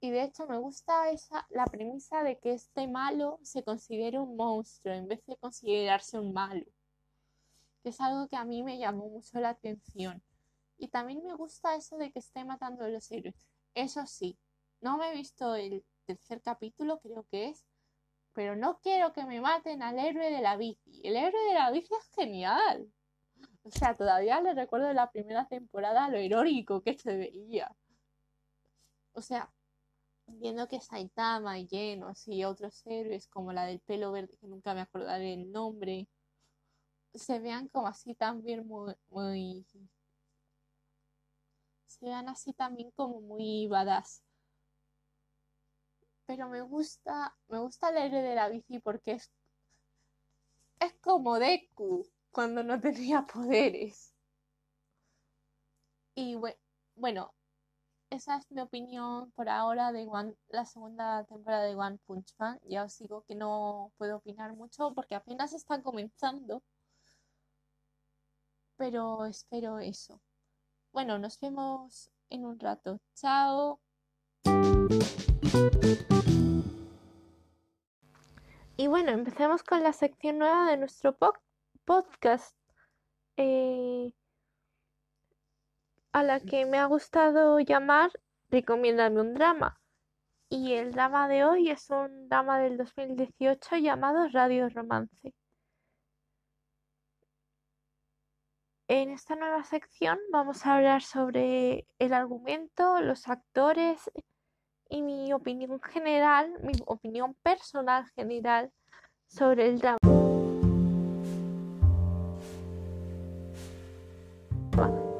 Y 0.00 0.10
de 0.10 0.24
hecho 0.24 0.46
me 0.46 0.58
gusta 0.58 1.10
esa, 1.10 1.46
la 1.50 1.64
premisa 1.66 2.22
de 2.22 2.38
que 2.38 2.52
este 2.52 2.88
malo 2.88 3.38
se 3.42 3.62
considere 3.62 4.18
un 4.18 4.36
monstruo 4.36 4.94
en 4.94 5.08
vez 5.08 5.24
de 5.26 5.36
considerarse 5.36 6.18
un 6.18 6.32
malo 6.32 6.66
es 7.84 8.00
algo 8.00 8.28
que 8.28 8.36
a 8.36 8.44
mí 8.44 8.62
me 8.62 8.78
llamó 8.78 9.08
mucho 9.08 9.38
la 9.40 9.50
atención. 9.50 10.22
Y 10.84 10.88
también 10.88 11.24
me 11.24 11.34
gusta 11.34 11.74
eso 11.76 11.96
de 11.96 12.12
que 12.12 12.18
esté 12.18 12.44
matando 12.44 12.84
a 12.84 12.88
los 12.88 13.10
héroes. 13.10 13.34
Eso 13.74 14.06
sí, 14.06 14.38
no 14.82 14.98
me 14.98 15.10
he 15.10 15.16
visto 15.16 15.54
el 15.54 15.82
tercer 16.04 16.42
capítulo, 16.42 17.00
creo 17.00 17.24
que 17.30 17.46
es, 17.48 17.64
pero 18.34 18.54
no 18.54 18.78
quiero 18.80 19.14
que 19.14 19.24
me 19.24 19.40
maten 19.40 19.82
al 19.82 19.98
héroe 19.98 20.30
de 20.30 20.42
la 20.42 20.58
bici. 20.58 21.00
El 21.02 21.16
héroe 21.16 21.42
de 21.48 21.54
la 21.54 21.70
bici 21.70 21.88
es 21.94 22.06
genial. 22.14 22.92
O 23.62 23.70
sea, 23.70 23.96
todavía 23.96 24.42
le 24.42 24.52
recuerdo 24.52 24.88
de 24.88 24.92
la 24.92 25.10
primera 25.10 25.48
temporada 25.48 26.10
lo 26.10 26.18
heroico 26.18 26.82
que 26.82 26.98
se 26.98 27.16
veía. 27.16 27.74
O 29.14 29.22
sea, 29.22 29.50
viendo 30.26 30.68
que 30.68 30.82
Saitama 30.82 31.58
y 31.58 31.66
Genos 31.66 32.28
y 32.28 32.44
otros 32.44 32.86
héroes 32.86 33.26
como 33.28 33.54
la 33.54 33.64
del 33.64 33.80
pelo 33.80 34.12
verde, 34.12 34.36
que 34.38 34.48
nunca 34.48 34.74
me 34.74 34.82
acordaré 34.82 35.32
el 35.32 35.50
nombre, 35.50 36.08
se 37.14 37.38
vean 37.38 37.68
como 37.68 37.86
así 37.86 38.14
también 38.14 38.66
muy, 38.66 38.94
muy 39.08 39.64
se 42.04 42.30
así 42.30 42.52
también 42.52 42.90
como 42.92 43.20
muy 43.20 43.66
badass. 43.68 44.22
pero 46.26 46.48
me 46.48 46.62
gusta, 46.62 47.34
me 47.48 47.58
gusta 47.58 47.90
el 47.90 47.98
aire 47.98 48.22
de 48.22 48.34
la 48.34 48.48
bici 48.48 48.78
porque 48.80 49.12
es, 49.12 49.30
es 50.80 50.94
como 51.00 51.38
Deku 51.38 52.06
cuando 52.30 52.62
no 52.62 52.80
tenía 52.80 53.26
poderes. 53.26 54.12
Y 56.16 56.36
bueno, 56.96 57.34
esa 58.10 58.36
es 58.36 58.50
mi 58.50 58.60
opinión 58.60 59.32
por 59.32 59.48
ahora 59.48 59.92
de 59.92 60.06
la 60.48 60.64
segunda 60.64 61.24
temporada 61.24 61.64
de 61.64 61.74
One 61.76 61.98
Punch 62.06 62.34
Man. 62.38 62.58
Ya 62.64 62.84
os 62.84 62.98
digo 62.98 63.22
que 63.24 63.34
no 63.34 63.92
puedo 63.98 64.16
opinar 64.18 64.54
mucho 64.54 64.94
porque 64.94 65.14
apenas 65.16 65.52
están 65.52 65.82
comenzando. 65.82 66.62
Pero 68.76 69.24
espero 69.26 69.78
eso. 69.80 70.20
Bueno, 70.94 71.18
nos 71.18 71.40
vemos 71.40 72.08
en 72.30 72.44
un 72.46 72.56
rato. 72.60 73.00
Chao. 73.16 73.80
Y 78.76 78.86
bueno, 78.86 79.10
empecemos 79.10 79.64
con 79.64 79.82
la 79.82 79.92
sección 79.92 80.38
nueva 80.38 80.70
de 80.70 80.76
nuestro 80.76 81.16
podcast. 81.84 82.56
Eh, 83.36 84.12
a 86.12 86.22
la 86.22 86.38
que 86.38 86.64
me 86.64 86.78
ha 86.78 86.86
gustado 86.86 87.58
llamar 87.58 88.12
Recomiéndame 88.50 89.20
un 89.20 89.34
drama. 89.34 89.80
Y 90.48 90.74
el 90.74 90.92
drama 90.92 91.26
de 91.26 91.44
hoy 91.44 91.70
es 91.70 91.90
un 91.90 92.28
drama 92.28 92.60
del 92.60 92.76
2018 92.76 93.78
llamado 93.78 94.28
Radio 94.28 94.68
Romance. 94.68 95.34
En 98.96 99.10
esta 99.10 99.34
nueva 99.34 99.64
sección 99.64 100.20
vamos 100.30 100.64
a 100.64 100.76
hablar 100.76 101.02
sobre 101.02 101.84
el 101.98 102.12
argumento, 102.12 103.00
los 103.00 103.26
actores 103.26 104.08
y 104.88 105.02
mi 105.02 105.32
opinión 105.32 105.80
general, 105.82 106.52
mi 106.62 106.74
opinión 106.86 107.34
personal 107.42 108.06
general 108.14 108.70
sobre 109.26 109.66
el 109.66 109.80
drama. 109.80 109.98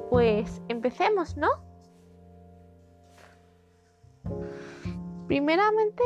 Pues 0.08 0.62
empecemos, 0.68 1.36
¿no? 1.36 1.48
Primeramente, 5.26 6.04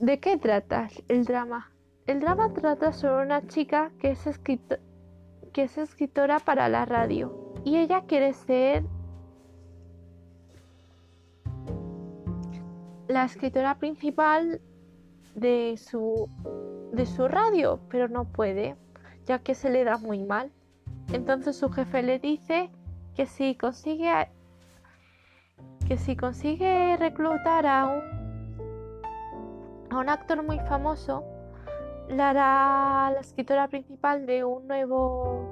¿de 0.00 0.18
qué 0.18 0.38
trata 0.38 0.88
el 1.06 1.24
drama? 1.24 1.70
El 2.08 2.18
drama 2.18 2.52
trata 2.52 2.92
sobre 2.92 3.22
una 3.26 3.46
chica 3.46 3.92
que 4.00 4.10
es, 4.10 4.26
que 5.56 5.62
es 5.62 5.78
escritora 5.78 6.38
para 6.38 6.68
la 6.68 6.84
radio 6.84 7.54
y 7.64 7.78
ella 7.78 8.02
quiere 8.02 8.34
ser 8.34 8.84
la 13.08 13.24
escritora 13.24 13.78
principal 13.78 14.60
de 15.34 15.78
su, 15.78 16.28
de 16.92 17.06
su 17.06 17.26
radio, 17.26 17.80
pero 17.88 18.06
no 18.06 18.26
puede, 18.26 18.76
ya 19.24 19.38
que 19.38 19.54
se 19.54 19.70
le 19.70 19.84
da 19.84 19.96
muy 19.96 20.24
mal. 20.24 20.52
Entonces 21.14 21.56
su 21.56 21.70
jefe 21.70 22.02
le 22.02 22.18
dice 22.18 22.68
que 23.14 23.24
si 23.24 23.54
consigue 23.54 24.12
que 25.88 25.96
si 25.96 26.16
consigue 26.16 26.98
reclutar 26.98 27.64
a 27.64 27.86
un 27.86 28.02
a 29.88 30.00
un 30.00 30.10
actor 30.10 30.42
muy 30.42 30.58
famoso 30.68 31.24
la 32.08 32.30
hará 32.30 33.10
la 33.12 33.20
escritora 33.20 33.68
principal 33.68 34.26
de 34.26 34.44
un 34.44 34.66
nuevo 34.66 35.44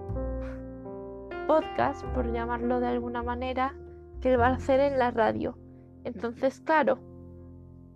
podcast 1.47 2.05
por 2.15 2.33
llamarlo 2.33 2.81
de 2.81 2.89
alguna 2.89 3.23
manera 3.23 3.75
que 4.21 4.37
va 4.37 4.49
a 4.49 4.55
hacer 4.55 4.81
en 4.81 4.99
la 4.99 5.11
radio. 5.11 5.59
Entonces 6.05 6.61
claro 6.61 6.99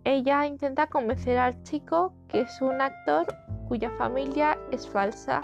ella 0.05 0.47
intenta 0.47 0.87
convencer 0.87 1.38
al 1.38 1.62
chico 1.62 2.15
que 2.29 2.41
es 2.41 2.62
un 2.62 2.81
actor 2.81 3.27
cuya 3.69 3.91
familia 3.91 4.59
es 4.71 4.88
falsa. 4.88 5.43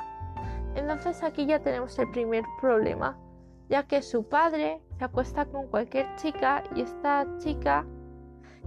Entonces 0.74 1.22
aquí 1.22 1.46
ya 1.46 1.60
tenemos 1.60 1.98
el 1.98 2.10
primer 2.10 2.44
problema 2.60 3.18
ya 3.68 3.86
que 3.86 4.02
su 4.02 4.28
padre 4.28 4.80
se 4.98 5.04
acuesta 5.04 5.46
con 5.46 5.66
cualquier 5.68 6.06
chica 6.16 6.62
y 6.74 6.82
esta 6.82 7.26
chica 7.38 7.86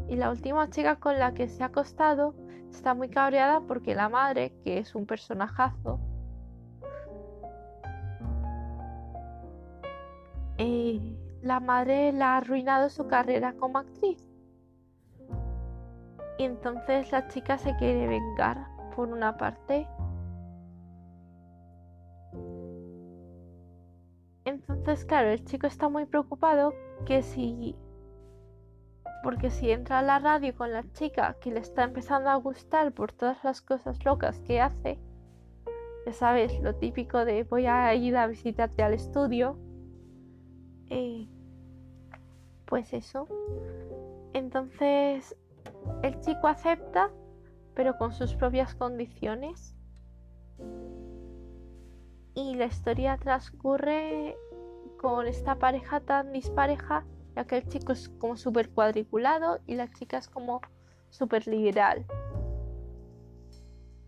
y 0.07 0.15
la 0.15 0.31
última 0.31 0.69
chica 0.69 0.95
con 0.95 1.19
la 1.19 1.33
que 1.33 1.47
se 1.47 1.63
ha 1.63 1.67
acostado 1.67 2.33
está 2.71 2.93
muy 2.93 3.09
cabreada 3.09 3.61
porque 3.61 3.95
la 3.95 4.09
madre, 4.09 4.53
que 4.63 4.79
es 4.79 4.95
un 4.95 5.05
personajazo, 5.05 5.99
eh, 10.57 10.99
la 11.41 11.59
madre 11.59 12.11
la 12.13 12.33
ha 12.33 12.37
arruinado 12.37 12.89
su 12.89 13.07
carrera 13.07 13.53
como 13.53 13.79
actriz. 13.79 14.23
Y 16.37 16.43
entonces 16.43 17.11
la 17.11 17.27
chica 17.27 17.57
se 17.57 17.75
quiere 17.77 18.07
vengar 18.07 18.67
por 18.95 19.09
una 19.09 19.37
parte 19.37 19.87
Entonces, 24.47 25.03
claro, 25.03 25.29
el 25.29 25.43
chico 25.43 25.67
está 25.67 25.89
muy 25.89 26.05
preocupado 26.05 26.73
que 27.05 27.21
si... 27.21 27.75
Porque 29.23 29.49
si 29.49 29.71
entra 29.71 29.99
a 29.99 30.01
la 30.01 30.19
radio 30.19 30.55
con 30.55 30.71
la 30.71 30.83
chica 30.93 31.35
que 31.41 31.51
le 31.51 31.59
está 31.59 31.83
empezando 31.83 32.29
a 32.29 32.35
gustar 32.35 32.93
por 32.93 33.11
todas 33.11 33.43
las 33.43 33.61
cosas 33.61 34.03
locas 34.05 34.39
que 34.39 34.61
hace, 34.61 34.99
ya 36.05 36.13
sabes, 36.13 36.59
lo 36.61 36.75
típico 36.75 37.25
de 37.25 37.43
voy 37.43 37.65
a 37.65 37.93
ir 37.95 38.15
a 38.15 38.27
visitarte 38.27 38.83
al 38.83 38.93
estudio, 38.93 39.57
eh, 40.89 41.27
pues 42.65 42.93
eso. 42.93 43.27
Entonces, 44.33 45.35
el 46.03 46.19
chico 46.21 46.47
acepta, 46.47 47.09
pero 47.73 47.97
con 47.97 48.13
sus 48.13 48.35
propias 48.35 48.75
condiciones 48.75 49.75
y 52.37 52.53
la 52.53 52.65
historia 52.65 53.17
transcurre 53.17 54.37
con 54.99 55.25
esta 55.25 55.55
pareja 55.55 55.99
tan 56.01 56.31
dispareja, 56.31 57.03
ya 57.37 57.45
que 57.45 57.57
el 57.57 57.67
chico 57.67 57.91
es 57.91 58.09
como 58.09 58.35
súper 58.35 58.71
cuadriculado 58.71 59.59
y 59.67 59.75
la 59.75 59.87
chica 59.93 60.17
es 60.17 60.27
como 60.27 60.59
súper 61.11 61.45
liberal. 61.45 62.03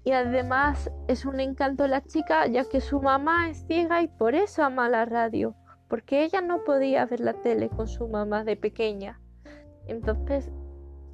Y 0.04 0.14
además 0.14 0.90
es 1.08 1.26
un 1.26 1.40
encanto 1.40 1.86
la 1.86 2.04
chica, 2.04 2.48
ya 2.48 2.68
que 2.68 2.82
su 2.82 3.00
mamá 3.00 3.52
es 3.52 3.68
ciega 3.68 4.02
y 4.02 4.08
por 4.08 4.34
eso 4.34 4.64
ama 4.64 4.90
la 4.90 5.06
radio, 5.06 5.54
porque 5.88 6.24
ella 6.24 6.42
no 6.42 6.64
podía 6.64 7.06
ver 7.06 7.20
la 7.20 7.34
tele 7.34 7.70
con 7.70 7.88
su 7.88 8.08
mamá 8.08 8.44
de 8.44 8.58
pequeña. 8.58 9.22
Entonces 9.86 10.50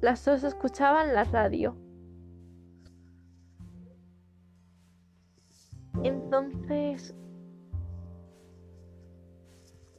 las 0.00 0.24
dos 0.24 0.42
escuchaban 0.42 1.12
la 1.12 1.24
radio. 1.24 1.76
Entonces, 6.02 7.14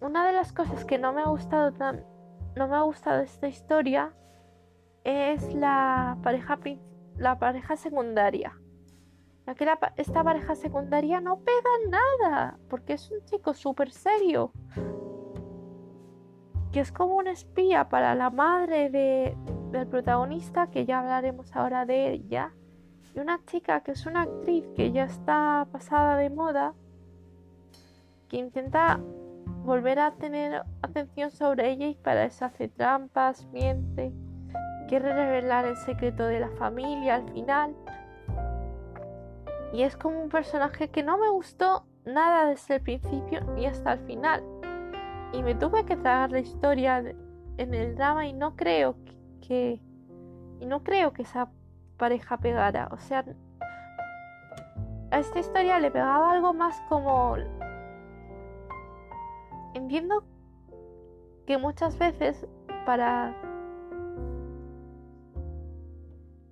una 0.01 0.25
de 0.25 0.33
las 0.33 0.53
cosas 0.53 0.85
que 0.85 0.97
no 0.97 1.13
me 1.13 1.21
ha 1.21 1.27
gustado 1.27 1.73
tan, 1.73 2.03
no 2.55 2.67
me 2.67 2.75
ha 2.75 2.81
gustado 2.81 3.21
esta 3.21 3.47
historia 3.47 4.13
es 5.03 5.53
la 5.53 6.17
pareja 6.23 6.59
la 7.17 7.39
pareja 7.39 7.77
secundaria. 7.77 8.57
Que 9.55 9.65
esta 9.95 10.23
pareja 10.25 10.55
secundaria 10.55 11.21
no 11.21 11.39
pega 11.39 11.69
nada, 11.89 12.59
porque 12.69 12.93
es 12.93 13.09
un 13.09 13.23
chico 13.23 13.53
súper 13.53 13.91
serio. 13.91 14.51
Que 16.73 16.81
es 16.81 16.91
como 16.91 17.15
un 17.15 17.27
espía 17.27 17.87
para 17.87 18.13
la 18.13 18.29
madre 18.29 18.89
de, 18.89 19.37
del 19.71 19.87
protagonista, 19.87 20.67
que 20.67 20.85
ya 20.85 20.99
hablaremos 20.99 21.55
ahora 21.55 21.85
de 21.85 22.11
ella 22.11 22.51
y 23.17 23.19
una 23.19 23.43
chica 23.45 23.81
que 23.81 23.91
es 23.91 24.05
una 24.05 24.23
actriz 24.23 24.63
que 24.75 24.91
ya 24.91 25.05
está 25.05 25.67
pasada 25.71 26.17
de 26.17 26.29
moda, 26.29 26.75
que 28.29 28.37
intenta 28.37 28.99
volver 29.67 29.99
a 29.99 30.11
tener 30.11 30.63
atención 30.81 31.29
sobre 31.29 31.69
ella 31.69 31.87
y 31.87 31.95
para 31.95 32.23
eso 32.23 32.45
hace 32.45 32.69
trampas, 32.69 33.45
miente, 33.47 34.13
quiere 34.87 35.13
revelar 35.13 35.65
el 35.65 35.75
secreto 35.75 36.25
de 36.25 36.39
la 36.39 36.49
familia 36.51 37.15
al 37.15 37.29
final. 37.33 37.75
Y 39.73 39.83
es 39.83 39.97
como 39.97 40.23
un 40.23 40.29
personaje 40.29 40.89
que 40.89 41.03
no 41.03 41.17
me 41.17 41.29
gustó 41.29 41.85
nada 42.05 42.45
desde 42.45 42.75
el 42.75 42.81
principio 42.81 43.41
ni 43.55 43.65
hasta 43.65 43.93
el 43.93 43.99
final. 43.99 44.41
Y 45.33 45.43
me 45.43 45.53
tuve 45.53 45.85
que 45.85 45.97
tragar 45.97 46.31
la 46.31 46.39
historia 46.39 47.03
en 47.57 47.73
el 47.73 47.95
drama 47.95 48.25
y 48.25 48.31
no 48.31 48.55
creo 48.55 48.95
que, 49.45 49.81
y 50.61 50.65
no 50.65 50.81
creo 50.81 51.11
que 51.11 51.23
esa 51.23 51.51
pareja 51.97 52.37
pegara. 52.37 52.87
O 52.93 52.99
sea, 52.99 53.25
a 55.11 55.19
esta 55.19 55.39
historia 55.39 55.77
le 55.81 55.91
pegaba 55.91 56.31
algo 56.31 56.53
más 56.53 56.81
como... 56.87 57.35
Entiendo 59.77 60.23
que 61.45 61.59
muchas 61.59 61.99
veces 61.99 62.47
para... 62.83 63.35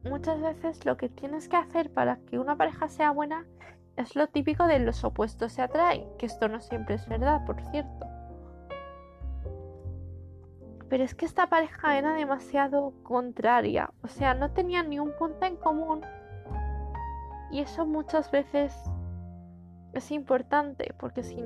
Muchas 0.03 0.39
veces 0.39 0.85
lo 0.85 0.95
que 0.95 1.09
tienes 1.09 1.49
que 1.49 1.57
hacer 1.57 1.91
para 1.91 2.17
que 2.27 2.37
una 2.37 2.55
pareja 2.55 2.87
sea 2.87 3.09
buena 3.09 3.47
es 3.95 4.15
lo 4.15 4.27
típico 4.27 4.67
de 4.67 4.77
los 4.77 5.03
opuestos 5.03 5.53
se 5.53 5.63
atraen, 5.63 6.05
que 6.19 6.27
esto 6.27 6.47
no 6.47 6.61
siempre 6.61 6.93
es 6.93 7.09
verdad, 7.09 7.43
por 7.45 7.59
cierto. 7.71 8.05
Pero 10.87 11.03
es 11.03 11.15
que 11.15 11.25
esta 11.25 11.47
pareja 11.47 11.97
era 11.97 12.13
demasiado 12.13 12.93
contraria, 13.01 13.91
o 14.03 14.07
sea, 14.07 14.35
no 14.35 14.51
tenían 14.51 14.91
ni 14.91 14.99
un 14.99 15.11
punto 15.17 15.47
en 15.47 15.55
común. 15.55 16.01
Y 17.49 17.61
eso 17.61 17.87
muchas 17.87 18.29
veces 18.29 18.71
es 19.93 20.11
importante, 20.11 20.93
porque 20.99 21.23
si 21.23 21.43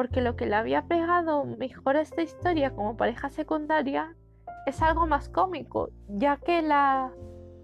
porque 0.00 0.22
lo 0.22 0.34
que 0.34 0.46
le 0.46 0.56
había 0.56 0.86
pegado 0.86 1.44
mejor 1.44 1.98
a 1.98 2.00
esta 2.00 2.22
historia 2.22 2.74
como 2.74 2.96
pareja 2.96 3.28
secundaria 3.28 4.16
es 4.64 4.80
algo 4.80 5.06
más 5.06 5.28
cómico, 5.28 5.90
ya 6.08 6.38
que 6.38 6.62
la, 6.62 7.12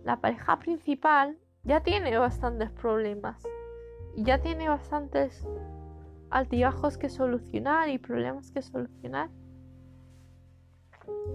la 0.05 0.21
pareja 0.21 0.59
principal 0.59 1.39
ya 1.65 1.83
tiene 1.83 2.19
bastantes 2.19 2.71
problemas 2.73 3.43
y 4.15 4.25
ya 4.25 4.43
tiene 4.43 4.69
bastantes 4.69 5.49
altibajos 6.29 6.99
que 6.99 7.09
solucionar 7.09 7.89
y 7.89 7.97
problemas 7.97 8.51
que 8.51 8.61
solucionar. 8.61 9.31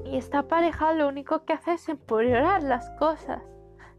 Y 0.06 0.18
esta 0.18 0.48
pareja 0.48 0.94
lo 0.94 1.08
único 1.08 1.46
que 1.46 1.54
hace 1.54 1.74
es 1.74 1.90
empeorar 1.90 2.62
las 2.62 2.92
cosas 3.00 3.42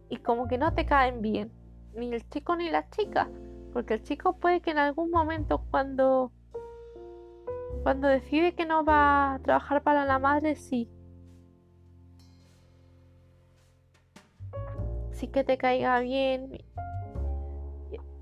y 0.08 0.18
como 0.18 0.46
que 0.46 0.56
no 0.56 0.72
te 0.72 0.86
caen 0.86 1.20
bien, 1.20 1.50
ni 1.96 2.14
el 2.14 2.28
chico 2.28 2.54
ni 2.54 2.70
la 2.70 2.88
chica, 2.90 3.28
porque 3.72 3.94
el 3.94 4.04
chico 4.04 4.36
puede 4.36 4.60
que 4.60 4.70
en 4.70 4.78
algún 4.78 5.10
momento 5.10 5.64
cuando 5.68 6.30
cuando 7.82 8.06
decide 8.06 8.54
que 8.54 8.64
no 8.64 8.84
va 8.84 9.34
a 9.34 9.38
trabajar 9.40 9.82
para 9.82 10.04
la 10.04 10.18
madre, 10.18 10.54
sí. 10.54 10.88
Sí 15.10 15.28
que 15.28 15.44
te 15.44 15.58
caiga 15.58 15.98
bien. 16.00 16.64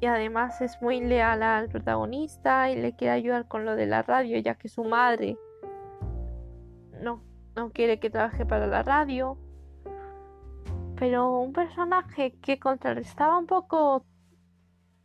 Y 0.00 0.06
además 0.06 0.60
es 0.62 0.80
muy 0.80 1.00
leal 1.00 1.42
al 1.42 1.68
protagonista 1.68 2.70
y 2.70 2.80
le 2.80 2.96
quiere 2.96 3.12
ayudar 3.12 3.48
con 3.48 3.66
lo 3.66 3.76
de 3.76 3.86
la 3.86 4.02
radio, 4.02 4.38
ya 4.38 4.54
que 4.54 4.68
su 4.68 4.82
madre 4.84 5.36
no, 7.02 7.22
no 7.54 7.70
quiere 7.70 8.00
que 8.00 8.08
trabaje 8.08 8.46
para 8.46 8.66
la 8.66 8.82
radio. 8.82 9.36
Pero 10.96 11.38
un 11.38 11.52
personaje 11.52 12.32
que 12.40 12.58
contrarrestaba 12.58 13.36
un 13.36 13.46
poco 13.46 14.04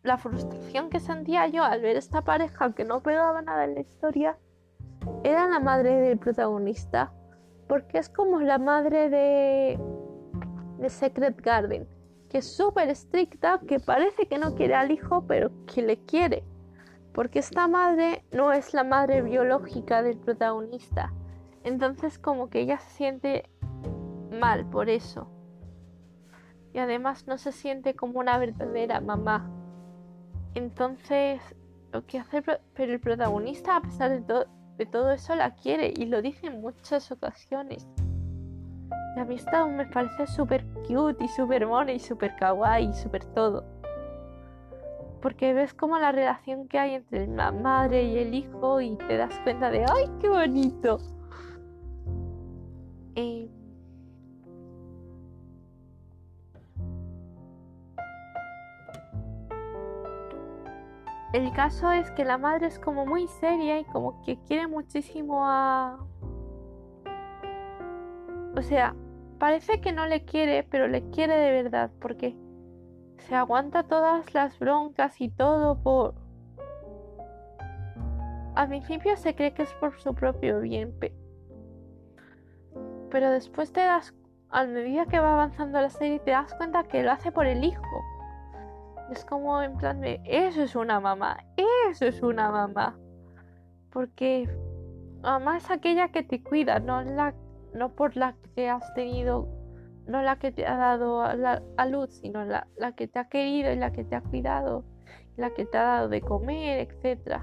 la 0.02 0.18
frustración 0.18 0.90
que 0.90 1.00
sentía 1.02 1.48
yo 1.48 1.64
al 1.64 1.82
ver 1.82 1.98
esta 1.98 2.22
pareja 2.22 2.74
que 2.74 2.86
no 2.86 3.02
pegaba 3.02 3.42
nada 3.42 3.66
en 3.66 3.76
la 3.76 3.82
historia 3.82 4.38
era 5.24 5.48
la 5.48 5.60
madre 5.60 5.96
del 6.02 6.18
protagonista, 6.18 7.12
porque 7.68 7.98
es 7.98 8.10
como 8.10 8.40
la 8.40 8.58
madre 8.58 9.10
de, 9.10 9.80
de 10.78 10.90
Secret 10.90 11.42
Garden, 11.42 11.88
que 12.30 12.40
es 12.40 12.46
súper 12.46 12.90
estricta, 12.90 13.60
que 13.68 13.80
parece 13.80 14.28
que 14.28 14.38
no 14.38 14.56
quiere 14.56 14.76
al 14.76 14.92
hijo, 14.92 15.26
pero 15.28 15.52
que 15.66 15.82
le 15.82 15.98
quiere, 16.06 16.44
porque 17.14 17.40
esta 17.40 17.68
madre 17.68 18.24
no 18.32 18.52
es 18.52 18.74
la 18.74 18.84
madre 18.84 19.22
biológica 19.22 20.04
del 20.04 20.18
protagonista, 20.18 21.14
entonces 21.64 22.20
como 22.20 22.50
que 22.50 22.60
ella 22.60 22.78
se 22.78 22.90
siente 22.92 23.50
mal 24.32 24.66
por 24.66 24.90
eso. 24.90 25.28
Y 26.74 26.80
además 26.80 27.26
no 27.26 27.38
se 27.38 27.52
siente 27.52 27.96
como 27.96 28.20
una 28.20 28.38
verdadera 28.38 29.00
mamá. 29.00 29.50
Entonces, 30.56 31.42
lo 31.94 32.06
que 32.06 32.20
hace 32.20 32.42
pero 32.42 32.94
el 32.94 33.00
protagonista, 33.00 33.78
a 33.78 33.82
pesar 33.82 34.12
de 34.12 34.22
todo, 34.22 34.46
de 34.78 34.86
todo 34.86 35.12
eso 35.12 35.36
la 35.36 35.56
quiere 35.56 35.94
y 35.96 36.06
lo 36.06 36.22
dice 36.22 36.48
en 36.48 36.62
muchas 36.62 37.12
ocasiones. 37.12 37.88
Y 39.16 39.20
a 39.20 39.26
mí 39.26 39.36
esto 39.36 39.68
me 39.68 39.86
parece 39.86 40.28
súper 40.28 40.66
cute 40.88 41.24
y 41.24 41.28
súper 41.30 41.66
mono 41.66 41.92
y 41.92 42.00
súper 42.00 42.36
kawaii 42.36 42.90
y 42.90 42.94
súper 42.94 43.24
todo. 43.26 43.64
Porque 45.22 45.54
ves 45.54 45.74
como 45.74 45.98
la 45.98 46.12
relación 46.12 46.68
que 46.68 46.78
hay 46.78 46.96
entre 46.96 47.26
la 47.28 47.52
madre 47.52 48.04
y 48.04 48.18
el 48.18 48.34
hijo 48.34 48.82
y 48.82 48.96
te 49.08 49.18
das 49.18 49.40
cuenta 49.44 49.72
de 49.72 49.86
¡ay, 49.86 50.10
qué 50.20 50.30
bonito! 50.30 51.15
El 61.36 61.52
caso 61.52 61.92
es 61.92 62.10
que 62.12 62.24
la 62.24 62.38
madre 62.38 62.68
es 62.68 62.80
como 62.80 63.06
muy 63.06 63.28
seria 63.28 63.78
y 63.78 63.84
como 63.84 64.22
que 64.22 64.38
quiere 64.48 64.68
muchísimo 64.68 65.46
a... 65.46 66.00
O 68.56 68.62
sea, 68.62 68.96
parece 69.38 69.82
que 69.82 69.92
no 69.92 70.06
le 70.06 70.24
quiere, 70.24 70.64
pero 70.64 70.88
le 70.88 71.10
quiere 71.10 71.36
de 71.36 71.52
verdad 71.52 71.92
porque 72.00 72.38
se 73.18 73.36
aguanta 73.36 73.84
todas 73.84 74.34
las 74.34 74.58
broncas 74.60 75.20
y 75.20 75.28
todo 75.28 75.78
por... 75.84 76.14
Al 78.56 78.70
principio 78.70 79.18
se 79.18 79.36
cree 79.36 79.54
que 79.54 79.64
es 79.64 79.74
por 79.74 80.00
su 80.00 80.16
propio 80.16 80.62
bien, 80.62 80.98
pero 83.12 83.30
después 83.30 83.74
te 83.74 83.82
das, 83.82 84.16
a 84.48 84.64
medida 84.64 85.06
que 85.06 85.20
va 85.20 85.34
avanzando 85.34 85.82
la 85.82 85.90
serie, 85.90 86.20
te 86.20 86.32
das 86.32 86.54
cuenta 86.54 86.86
que 86.86 87.04
lo 87.04 87.12
hace 87.12 87.34
por 87.34 87.46
el 87.46 87.66
hijo. 87.66 87.84
Es 89.12 89.24
como 89.24 89.62
en 89.62 89.78
plan 89.78 90.02
de, 90.02 90.20
eso 90.26 90.64
es 90.64 90.76
una 90.76 91.00
mamá, 91.00 91.38
eso 91.90 92.06
es 92.06 92.22
una 92.22 92.50
mamá. 92.50 92.98
Porque 93.92 94.50
mamá 95.22 95.58
es 95.58 95.70
aquella 95.70 96.10
que 96.10 96.24
te 96.24 96.44
cuida, 96.44 96.80
no, 96.80 97.04
la, 97.04 97.36
no 97.74 97.94
por 97.94 98.18
la 98.18 98.36
que 98.56 98.70
has 98.70 98.94
tenido, 98.94 99.48
no 100.08 100.22
la 100.22 100.38
que 100.38 100.52
te 100.52 100.66
ha 100.66 100.76
dado 100.76 101.22
a, 101.22 101.36
la, 101.36 101.62
luz, 101.90 102.16
sino 102.16 102.44
la, 102.46 102.68
la, 102.78 102.94
que 102.94 103.08
te 103.08 103.20
ha 103.20 103.30
querido 103.30 103.72
y 103.72 103.76
la 103.76 103.92
que 103.92 104.04
te 104.04 104.16
ha 104.16 104.22
cuidado, 104.22 104.84
la 105.38 105.52
que 105.52 105.66
te 105.66 105.78
ha 105.78 105.84
dado 105.84 106.10
de 106.10 106.22
comer, 106.22 106.80
etc. 106.90 107.42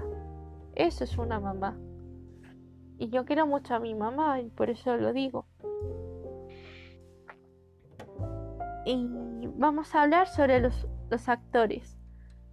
Eso 0.75 1.05
es 1.05 1.17
una 1.17 1.39
mamá. 1.39 1.77
Y 2.97 3.09
yo 3.09 3.25
quiero 3.25 3.47
mucho 3.47 3.75
a 3.75 3.79
mi 3.79 3.95
mamá 3.95 4.41
y 4.41 4.49
por 4.49 4.69
eso 4.69 4.97
lo 4.97 5.13
digo. 5.13 5.45
Y 8.85 9.07
vamos 9.55 9.95
a 9.95 10.03
hablar 10.03 10.27
sobre 10.27 10.59
los 10.59 10.87
los 11.09 11.29
actores. 11.29 11.97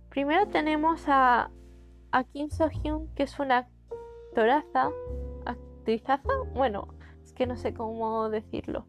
Primero 0.09 0.47
tenemos 0.49 1.05
a, 1.09 1.51
a 2.13 2.25
Kim 2.25 2.51
So 2.51 2.69
Hyun, 2.69 3.09
que 3.15 3.23
es 3.23 3.39
una 3.39 3.69
actoraza, 4.29 4.91
actrizaza, 5.47 6.33
bueno, 6.55 6.89
es 7.23 7.33
que 7.33 7.47
no 7.47 7.57
sé 7.57 7.75
cómo 7.75 8.29
decirlo, 8.29 8.87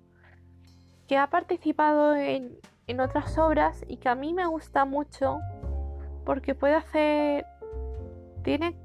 que 1.08 1.17
ha 1.17 1.30
participado 1.30 2.15
en, 2.15 2.58
en 2.88 3.00
otras 3.00 3.38
obras 3.38 3.84
y 3.88 3.97
que 3.97 4.10
a 4.10 4.15
mí 4.15 4.34
me 4.34 4.47
gusta 4.47 4.86
mucho 4.86 5.39
porque 6.26 6.56
puede 6.56 6.76
hacer, 6.76 7.45
tiene, 8.43 8.76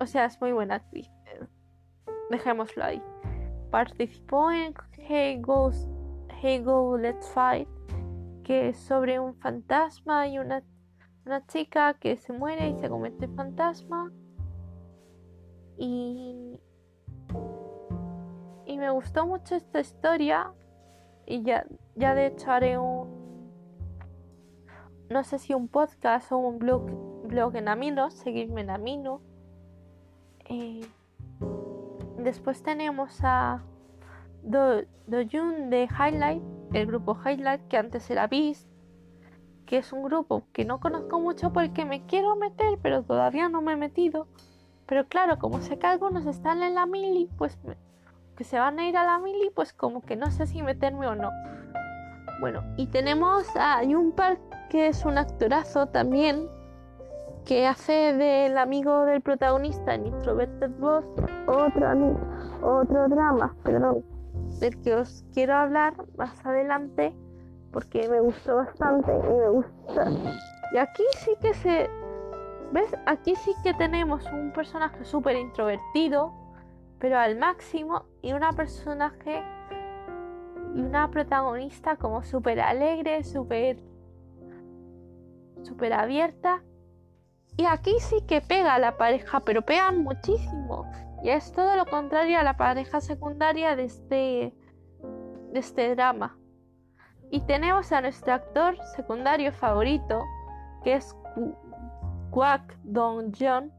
o 0.00 0.06
sea, 0.06 0.26
es 0.26 0.40
muy 0.40 0.52
buena 0.52 0.76
actriz, 0.76 1.10
dejémoslo 2.30 2.84
ahí. 2.84 3.02
Participó 3.70 4.52
en 4.52 4.74
Hey 4.92 5.40
Goes, 5.40 5.88
Hey 6.40 6.62
Go 6.62 6.96
Let's 6.96 7.28
Fight 7.30 7.68
que 8.44 8.68
es 8.68 8.78
sobre 8.78 9.18
un 9.18 9.34
fantasma 9.34 10.28
y 10.28 10.38
una, 10.38 10.62
una 11.26 11.44
chica 11.46 11.94
que 11.94 12.16
se 12.16 12.32
muere 12.32 12.68
y 12.68 12.76
se 12.76 12.88
convierte 12.88 13.24
en 13.24 13.34
fantasma. 13.34 14.12
Y, 15.76 16.60
y 18.66 18.78
me 18.78 18.90
gustó 18.90 19.26
mucho 19.26 19.56
esta 19.56 19.80
historia. 19.80 20.52
Y 21.26 21.42
ya, 21.42 21.66
ya 21.96 22.14
de 22.14 22.26
hecho 22.26 22.52
haré 22.52 22.78
un. 22.78 23.24
No 25.08 25.24
sé 25.24 25.38
si 25.38 25.54
un 25.54 25.68
podcast 25.68 26.30
o 26.30 26.38
un 26.38 26.58
blog, 26.58 27.26
blog 27.26 27.56
en 27.56 27.68
Amino. 27.68 28.10
Seguirme 28.10 28.60
en 28.60 28.70
Amino. 28.70 29.20
Eh, 30.48 30.86
después 32.18 32.62
tenemos 32.62 33.20
a 33.22 33.62
Do, 34.42 34.82
Dojun 35.06 35.70
de 35.70 35.88
Highlight 35.88 36.42
el 36.74 36.86
grupo 36.86 37.16
Highlight, 37.24 37.68
que 37.68 37.76
antes 37.76 38.10
era 38.10 38.26
Beast, 38.26 38.68
que 39.64 39.78
es 39.78 39.92
un 39.92 40.02
grupo 40.02 40.46
que 40.52 40.64
no 40.64 40.80
conozco 40.80 41.20
mucho 41.20 41.52
porque 41.52 41.84
me 41.84 42.04
quiero 42.04 42.36
meter, 42.36 42.78
pero 42.82 43.02
todavía 43.02 43.48
no 43.48 43.62
me 43.62 43.72
he 43.72 43.76
metido. 43.76 44.26
Pero 44.86 45.06
claro, 45.06 45.38
como 45.38 45.60
sé 45.60 45.78
que 45.78 45.86
algunos 45.86 46.26
están 46.26 46.62
en 46.62 46.74
la 46.74 46.84
mili, 46.84 47.30
pues 47.38 47.58
que 48.36 48.44
se 48.44 48.58
van 48.58 48.78
a 48.78 48.88
ir 48.88 48.96
a 48.96 49.04
la 49.04 49.18
mili, 49.18 49.50
pues 49.54 49.72
como 49.72 50.02
que 50.02 50.16
no 50.16 50.30
sé 50.30 50.46
si 50.46 50.62
meterme 50.62 51.06
o 51.06 51.14
no. 51.14 51.30
Bueno, 52.40 52.62
y 52.76 52.88
tenemos 52.88 53.46
a 53.56 53.80
Par 54.16 54.38
que 54.68 54.88
es 54.88 55.04
un 55.04 55.16
actorazo 55.16 55.86
también, 55.86 56.48
que 57.44 57.66
hace 57.66 58.14
del 58.14 58.58
amigo 58.58 59.04
del 59.04 59.20
protagonista 59.20 59.94
en 59.94 60.06
Introverted 60.06 60.70
Boss, 60.78 61.04
otro, 61.46 62.18
otro 62.62 63.08
drama, 63.08 63.54
perdón, 63.62 64.04
del 64.60 64.80
que 64.82 64.94
os 64.94 65.24
quiero 65.32 65.54
hablar 65.54 65.94
más 66.16 66.44
adelante 66.44 67.14
porque 67.72 68.08
me 68.08 68.20
gustó 68.20 68.56
bastante 68.56 69.12
y 69.12 69.34
me 69.34 69.48
gusta. 69.48 70.10
Y 70.72 70.78
aquí 70.78 71.02
sí 71.18 71.32
que 71.40 71.52
se... 71.54 71.90
¿Ves? 72.72 72.94
Aquí 73.06 73.34
sí 73.34 73.52
que 73.62 73.74
tenemos 73.74 74.24
un 74.32 74.52
personaje 74.52 75.04
súper 75.04 75.36
introvertido, 75.36 76.32
pero 76.98 77.18
al 77.18 77.36
máximo, 77.36 78.06
y 78.22 78.32
una 78.32 78.52
personaje 78.52 79.42
y 80.74 80.80
una 80.80 81.10
protagonista 81.10 81.96
como 81.96 82.22
súper 82.22 82.60
alegre, 82.60 83.22
súper 83.24 83.78
súper 85.62 85.92
abierta. 85.92 86.62
Y 87.56 87.66
aquí 87.66 87.94
sí 88.00 88.20
que 88.26 88.40
pega 88.40 88.78
la 88.78 88.96
pareja, 88.96 89.40
pero 89.40 89.62
pegan 89.62 90.02
muchísimo. 90.02 90.90
Y 91.22 91.30
es 91.30 91.52
todo 91.52 91.76
lo 91.76 91.86
contrario 91.86 92.38
a 92.38 92.42
la 92.42 92.56
pareja 92.56 93.00
secundaria 93.00 93.76
de 93.76 93.84
este, 93.84 94.54
de 95.52 95.58
este 95.58 95.94
drama. 95.94 96.36
Y 97.30 97.40
tenemos 97.42 97.92
a 97.92 98.00
nuestro 98.00 98.34
actor 98.34 98.76
secundario 98.96 99.52
favorito, 99.52 100.22
que 100.82 100.94
es 100.94 101.16
Kwak 102.30 102.76
Dong 102.82 103.32
Jeon. 103.34 103.72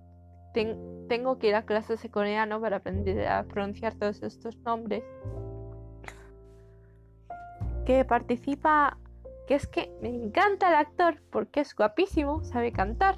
tengo 0.54 1.38
que 1.38 1.50
ir 1.50 1.56
a 1.56 1.66
clases 1.66 2.02
de 2.02 2.10
coreano 2.10 2.62
para 2.62 2.78
aprender 2.78 3.28
a 3.28 3.44
pronunciar 3.44 3.94
todos 3.96 4.24
estos 4.24 4.58
nombres. 4.60 5.04
Que 7.86 8.06
participa, 8.06 8.98
que 9.48 9.56
es 9.56 9.68
que 9.68 9.92
me 10.02 10.10
encanta 10.10 10.70
el 10.70 10.76
actor 10.76 11.22
porque 11.30 11.60
es 11.60 11.76
guapísimo, 11.76 12.44
sabe 12.44 12.72
cantar, 12.72 13.16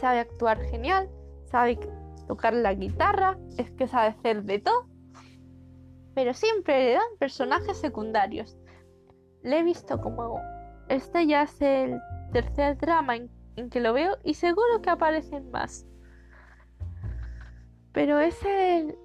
sabe 0.00 0.20
actuar 0.20 0.58
genial, 0.70 1.08
sabe 1.44 1.78
tocar 2.26 2.54
la 2.54 2.74
guitarra, 2.74 3.38
es 3.58 3.70
que 3.72 3.86
sabe 3.86 4.08
hacer 4.08 4.44
de 4.44 4.58
todo. 4.60 4.86
Pero 6.14 6.34
siempre 6.34 6.84
le 6.84 6.92
dan 6.94 7.18
personajes 7.18 7.76
secundarios. 7.76 8.56
Le 9.42 9.60
he 9.60 9.62
visto 9.62 10.00
como 10.00 10.40
este 10.88 11.26
ya 11.26 11.42
es 11.42 11.60
el 11.60 12.00
tercer 12.32 12.76
drama 12.78 13.16
en, 13.16 13.30
que 13.70 13.80
lo 13.80 13.92
veo 13.92 14.16
y 14.24 14.34
seguro 14.34 14.82
que 14.82 14.90
aparecen 14.90 15.50
más. 15.50 15.86
Pero 17.92 18.18
es 18.18 18.42
el, 18.44 18.96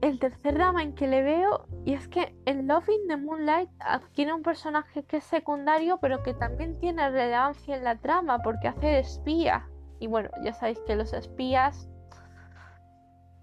el 0.00 0.18
tercer 0.18 0.54
drama 0.54 0.82
en 0.82 0.94
que 0.94 1.06
le 1.06 1.22
veo 1.22 1.66
y 1.84 1.94
es 1.94 2.08
que 2.08 2.36
en 2.44 2.66
Love 2.66 2.88
in 2.88 3.08
the 3.08 3.16
Moonlight 3.16 3.70
adquiere 3.80 4.32
un 4.32 4.42
personaje 4.42 5.04
que 5.04 5.18
es 5.18 5.24
secundario 5.24 5.98
pero 6.00 6.22
que 6.22 6.34
también 6.34 6.78
tiene 6.78 7.08
relevancia 7.10 7.76
en 7.76 7.84
la 7.84 7.96
trama 7.96 8.40
porque 8.40 8.68
hace 8.68 8.98
espía. 8.98 9.68
Y 9.98 10.06
bueno, 10.06 10.30
ya 10.42 10.52
sabéis 10.52 10.78
que 10.80 10.96
los 10.96 11.12
espías 11.12 11.88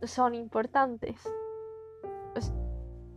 son 0.04 0.36
importantes. 0.36 1.22
Pues, 2.34 2.54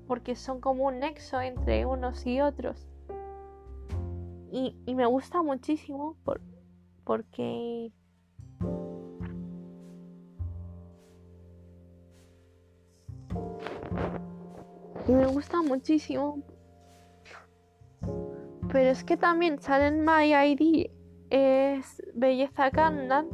porque 0.06 0.36
son 0.36 0.60
como 0.60 0.84
un 0.86 1.00
nexo 1.00 1.40
entre 1.40 1.84
unos 1.86 2.26
y 2.26 2.40
otros. 2.40 2.86
Y, 4.52 4.76
y 4.86 4.94
me 4.94 5.06
gusta 5.06 5.42
muchísimo 5.42 6.16
por, 6.24 6.40
porque 7.04 7.92
me 15.08 15.26
gusta 15.26 15.62
muchísimo 15.62 16.42
pero 18.76 18.90
es 18.90 19.04
que 19.04 19.16
también 19.16 19.60
sale 19.60 19.86
en 19.86 20.04
My 20.04 20.34
ID 20.34 20.90
es 21.30 22.02
Belleza 22.14 22.70
Gangnam 22.70 23.26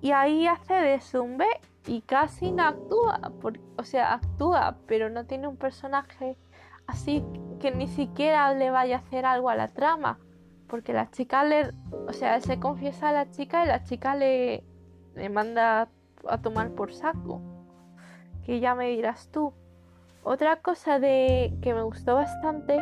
y 0.00 0.12
ahí 0.12 0.46
hace 0.46 0.74
de 0.74 1.00
Zumbe 1.00 1.48
y 1.86 2.02
casi 2.02 2.52
no 2.52 2.64
actúa, 2.64 3.32
o 3.76 3.82
sea, 3.82 4.14
actúa, 4.14 4.76
pero 4.86 5.10
no 5.10 5.24
tiene 5.26 5.48
un 5.48 5.56
personaje 5.56 6.36
así 6.86 7.24
que 7.60 7.70
ni 7.70 7.86
siquiera 7.86 8.52
le 8.54 8.70
vaya 8.70 8.96
a 8.96 8.98
hacer 8.98 9.24
algo 9.24 9.50
a 9.50 9.54
la 9.54 9.68
trama, 9.68 10.18
porque 10.66 10.92
la 10.92 11.10
chica 11.10 11.44
le, 11.44 11.72
o 12.06 12.12
sea, 12.12 12.36
él 12.36 12.42
se 12.42 12.58
confiesa 12.58 13.10
a 13.10 13.12
la 13.12 13.30
chica 13.30 13.64
y 13.64 13.68
la 13.68 13.84
chica 13.84 14.16
le, 14.16 14.64
le 15.14 15.28
manda 15.28 15.88
a 16.28 16.38
tomar 16.38 16.70
por 16.70 16.92
saco, 16.92 17.40
que 18.44 18.60
ya 18.60 18.74
me 18.74 18.88
dirás 18.88 19.28
tú. 19.30 19.52
Otra 20.24 20.56
cosa 20.56 20.98
de 20.98 21.56
que 21.62 21.74
me 21.74 21.82
gustó 21.82 22.14
bastante 22.14 22.78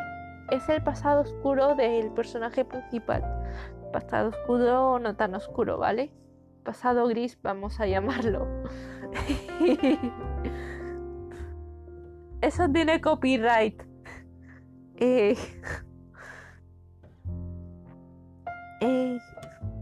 es 0.50 0.68
el 0.68 0.82
pasado 0.82 1.22
oscuro 1.22 1.74
del 1.74 2.10
personaje 2.10 2.64
principal. 2.64 3.35
Pasado 3.96 4.28
oscuro, 4.28 4.98
no 4.98 5.16
tan 5.16 5.34
oscuro, 5.34 5.78
¿vale? 5.78 6.12
Pasado 6.64 7.08
gris, 7.08 7.38
vamos 7.42 7.80
a 7.80 7.86
llamarlo. 7.86 8.46
Eso 12.42 12.68
tiene 12.70 13.00
copyright. 13.00 13.82
Eh, 14.96 15.34
eh, 18.82 19.18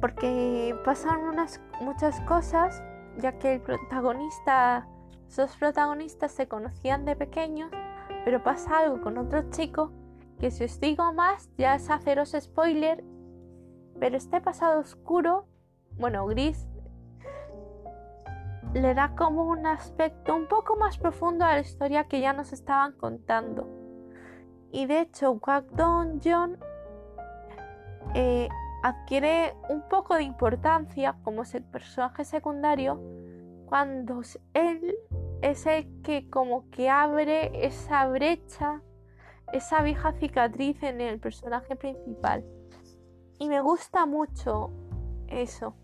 porque 0.01 0.77
pasan 0.85 1.23
unas 1.23 1.61
muchas 1.81 2.21
cosas, 2.21 2.85
ya 3.19 3.37
que 3.41 3.55
el 3.55 3.63
protagonista, 3.63 4.87
esos 5.27 5.57
protagonistas 5.57 6.31
se 6.31 6.47
conocían 6.47 7.05
de 7.05 7.17
pequeños, 7.17 7.73
pero 8.25 8.45
pasa 8.45 8.79
algo 8.79 9.01
con 9.01 9.19
otro 9.19 9.51
chico 9.51 9.91
que 10.39 10.53
si 10.53 10.63
os 10.63 10.79
digo 10.79 11.13
más 11.13 11.51
ya 11.59 11.75
es 11.75 11.91
haceros 11.91 12.37
spoiler, 12.39 13.03
pero 13.99 14.17
este 14.17 14.41
pasado 14.41 14.81
oscuro, 14.81 15.47
bueno, 15.97 16.27
gris, 16.27 16.67
le 18.75 18.95
da 18.95 19.15
como 19.15 19.45
un 19.45 19.67
aspecto 19.67 20.35
un 20.35 20.49
poco 20.49 20.77
más 20.77 20.99
profundo 20.99 21.45
a 21.45 21.55
la 21.55 21.61
historia 21.61 22.05
que 22.05 22.21
ya 22.21 22.33
nos 22.33 22.53
estaban 22.53 22.93
contando. 22.93 23.69
Y 24.73 24.87
de 24.87 25.01
hecho, 25.03 25.39
Kwak 25.39 25.67
Dong 25.71 26.21
John 26.25 26.59
eh, 28.15 28.49
adquiere 28.83 29.55
un 29.69 29.89
poco 29.89 30.17
de 30.17 30.25
importancia 30.25 31.17
como 31.23 31.43
personaje 31.71 32.25
secundario 32.25 33.01
cuando 33.67 34.21
él 34.53 34.95
es 35.43 35.67
el 35.67 36.03
que 36.03 36.29
como 36.29 36.69
que 36.71 36.91
abre 36.91 37.67
esa 37.67 38.07
brecha, 38.09 38.83
esa 39.53 39.83
vieja 39.83 40.13
cicatriz 40.13 40.83
en 40.83 41.01
el 41.01 41.21
personaje 41.21 41.77
principal. 41.77 42.45
Y 43.45 43.49
me 43.51 43.61
gusta 43.61 44.07
mucho 44.07 44.71
eso. 45.29 45.75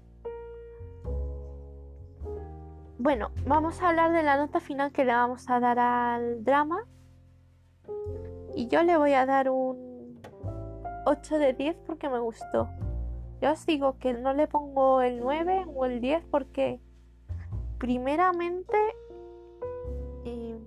Bueno, 2.96 3.33
vamos 3.46 3.83
a 3.83 3.90
hablar 3.90 4.12
de 4.12 4.23
la 4.23 4.38
nota 4.38 4.61
final 4.61 4.92
que 4.92 5.05
le 5.05 5.12
vamos 5.12 5.51
a 5.51 5.61
dar 5.61 5.79
al 5.79 6.42
drama. 6.42 6.87
Y 8.55 8.66
yo 8.68 8.83
le 8.83 8.96
voy 8.96 9.12
a 9.12 9.27
dar 9.27 9.51
un 9.51 10.23
8 11.05 11.38
de 11.38 11.53
10 11.53 11.77
porque 11.87 12.09
me 12.09 12.18
gustó. 12.18 12.70
Yo 13.42 13.53
os 13.53 13.66
digo 13.66 13.99
que 13.99 14.14
no 14.14 14.33
le 14.33 14.46
pongo 14.46 15.03
el 15.03 15.20
9 15.20 15.66
o 15.75 15.85
el 15.85 16.01
10 16.01 16.25
porque 16.31 16.81
primeramente 17.77 18.79
eh, 20.25 20.59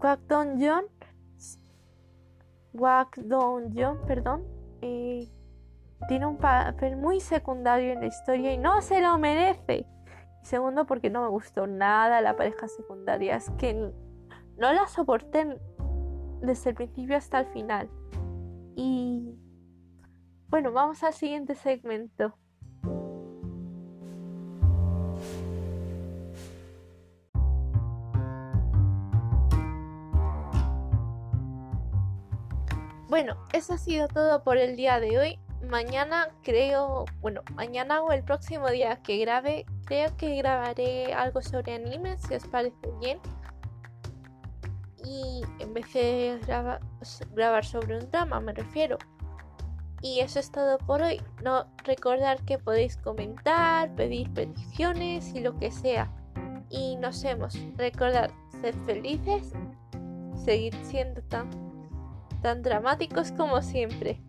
John 0.00 0.86
Don 3.16 3.72
John, 3.74 3.98
perdón, 4.06 4.59
tiene 4.80 6.26
un 6.26 6.38
papel 6.38 6.96
muy 6.96 7.20
secundario 7.20 7.92
en 7.92 8.00
la 8.00 8.06
historia 8.06 8.52
y 8.52 8.58
no 8.58 8.80
se 8.82 9.00
lo 9.00 9.18
merece. 9.18 9.86
Segundo, 10.42 10.86
porque 10.86 11.10
no 11.10 11.22
me 11.22 11.28
gustó 11.28 11.66
nada 11.66 12.20
la 12.20 12.36
pareja 12.36 12.66
secundaria. 12.68 13.36
Es 13.36 13.50
que 13.58 13.74
no 13.74 14.72
la 14.72 14.86
soporté 14.88 15.58
desde 16.40 16.70
el 16.70 16.76
principio 16.76 17.16
hasta 17.16 17.40
el 17.40 17.46
final. 17.46 17.90
Y 18.76 19.34
bueno, 20.48 20.72
vamos 20.72 21.02
al 21.02 21.12
siguiente 21.12 21.54
segmento. 21.54 22.34
Eso 33.52 33.74
ha 33.74 33.78
sido 33.78 34.08
todo 34.08 34.42
por 34.42 34.56
el 34.56 34.76
día 34.76 35.00
de 35.00 35.18
hoy 35.18 35.38
mañana 35.62 36.28
creo, 36.42 37.04
bueno, 37.20 37.42
mañana 37.54 38.02
o 38.02 38.12
el 38.12 38.22
próximo 38.22 38.68
día 38.68 38.96
que 39.02 39.18
grabe, 39.18 39.66
creo 39.84 40.16
que 40.16 40.36
grabaré 40.36 41.12
algo 41.12 41.42
sobre 41.42 41.74
anime, 41.74 42.16
si 42.18 42.34
os 42.34 42.46
parece 42.46 42.76
bien. 43.00 43.18
Y 45.04 45.42
en 45.58 45.74
vez 45.74 45.92
de 45.92 46.38
grabar 47.32 47.64
sobre 47.64 47.98
un 47.98 48.10
drama, 48.10 48.40
me 48.40 48.52
refiero. 48.52 48.98
Y 50.02 50.20
eso 50.20 50.38
es 50.38 50.50
todo 50.50 50.78
por 50.78 51.02
hoy. 51.02 51.20
No 51.42 51.66
recordar 51.84 52.42
que 52.44 52.58
podéis 52.58 52.96
comentar, 52.96 53.94
pedir 53.96 54.32
peticiones 54.32 55.34
y 55.34 55.40
lo 55.40 55.56
que 55.56 55.70
sea. 55.70 56.10
Y 56.70 56.96
nos 56.96 57.22
vemos. 57.22 57.58
Recordar, 57.76 58.30
ser 58.60 58.74
felices, 58.86 59.52
seguir 60.36 60.74
siendo 60.84 61.22
tan, 61.22 61.50
tan 62.40 62.62
dramáticos 62.62 63.32
como 63.32 63.62
siempre. 63.62 64.20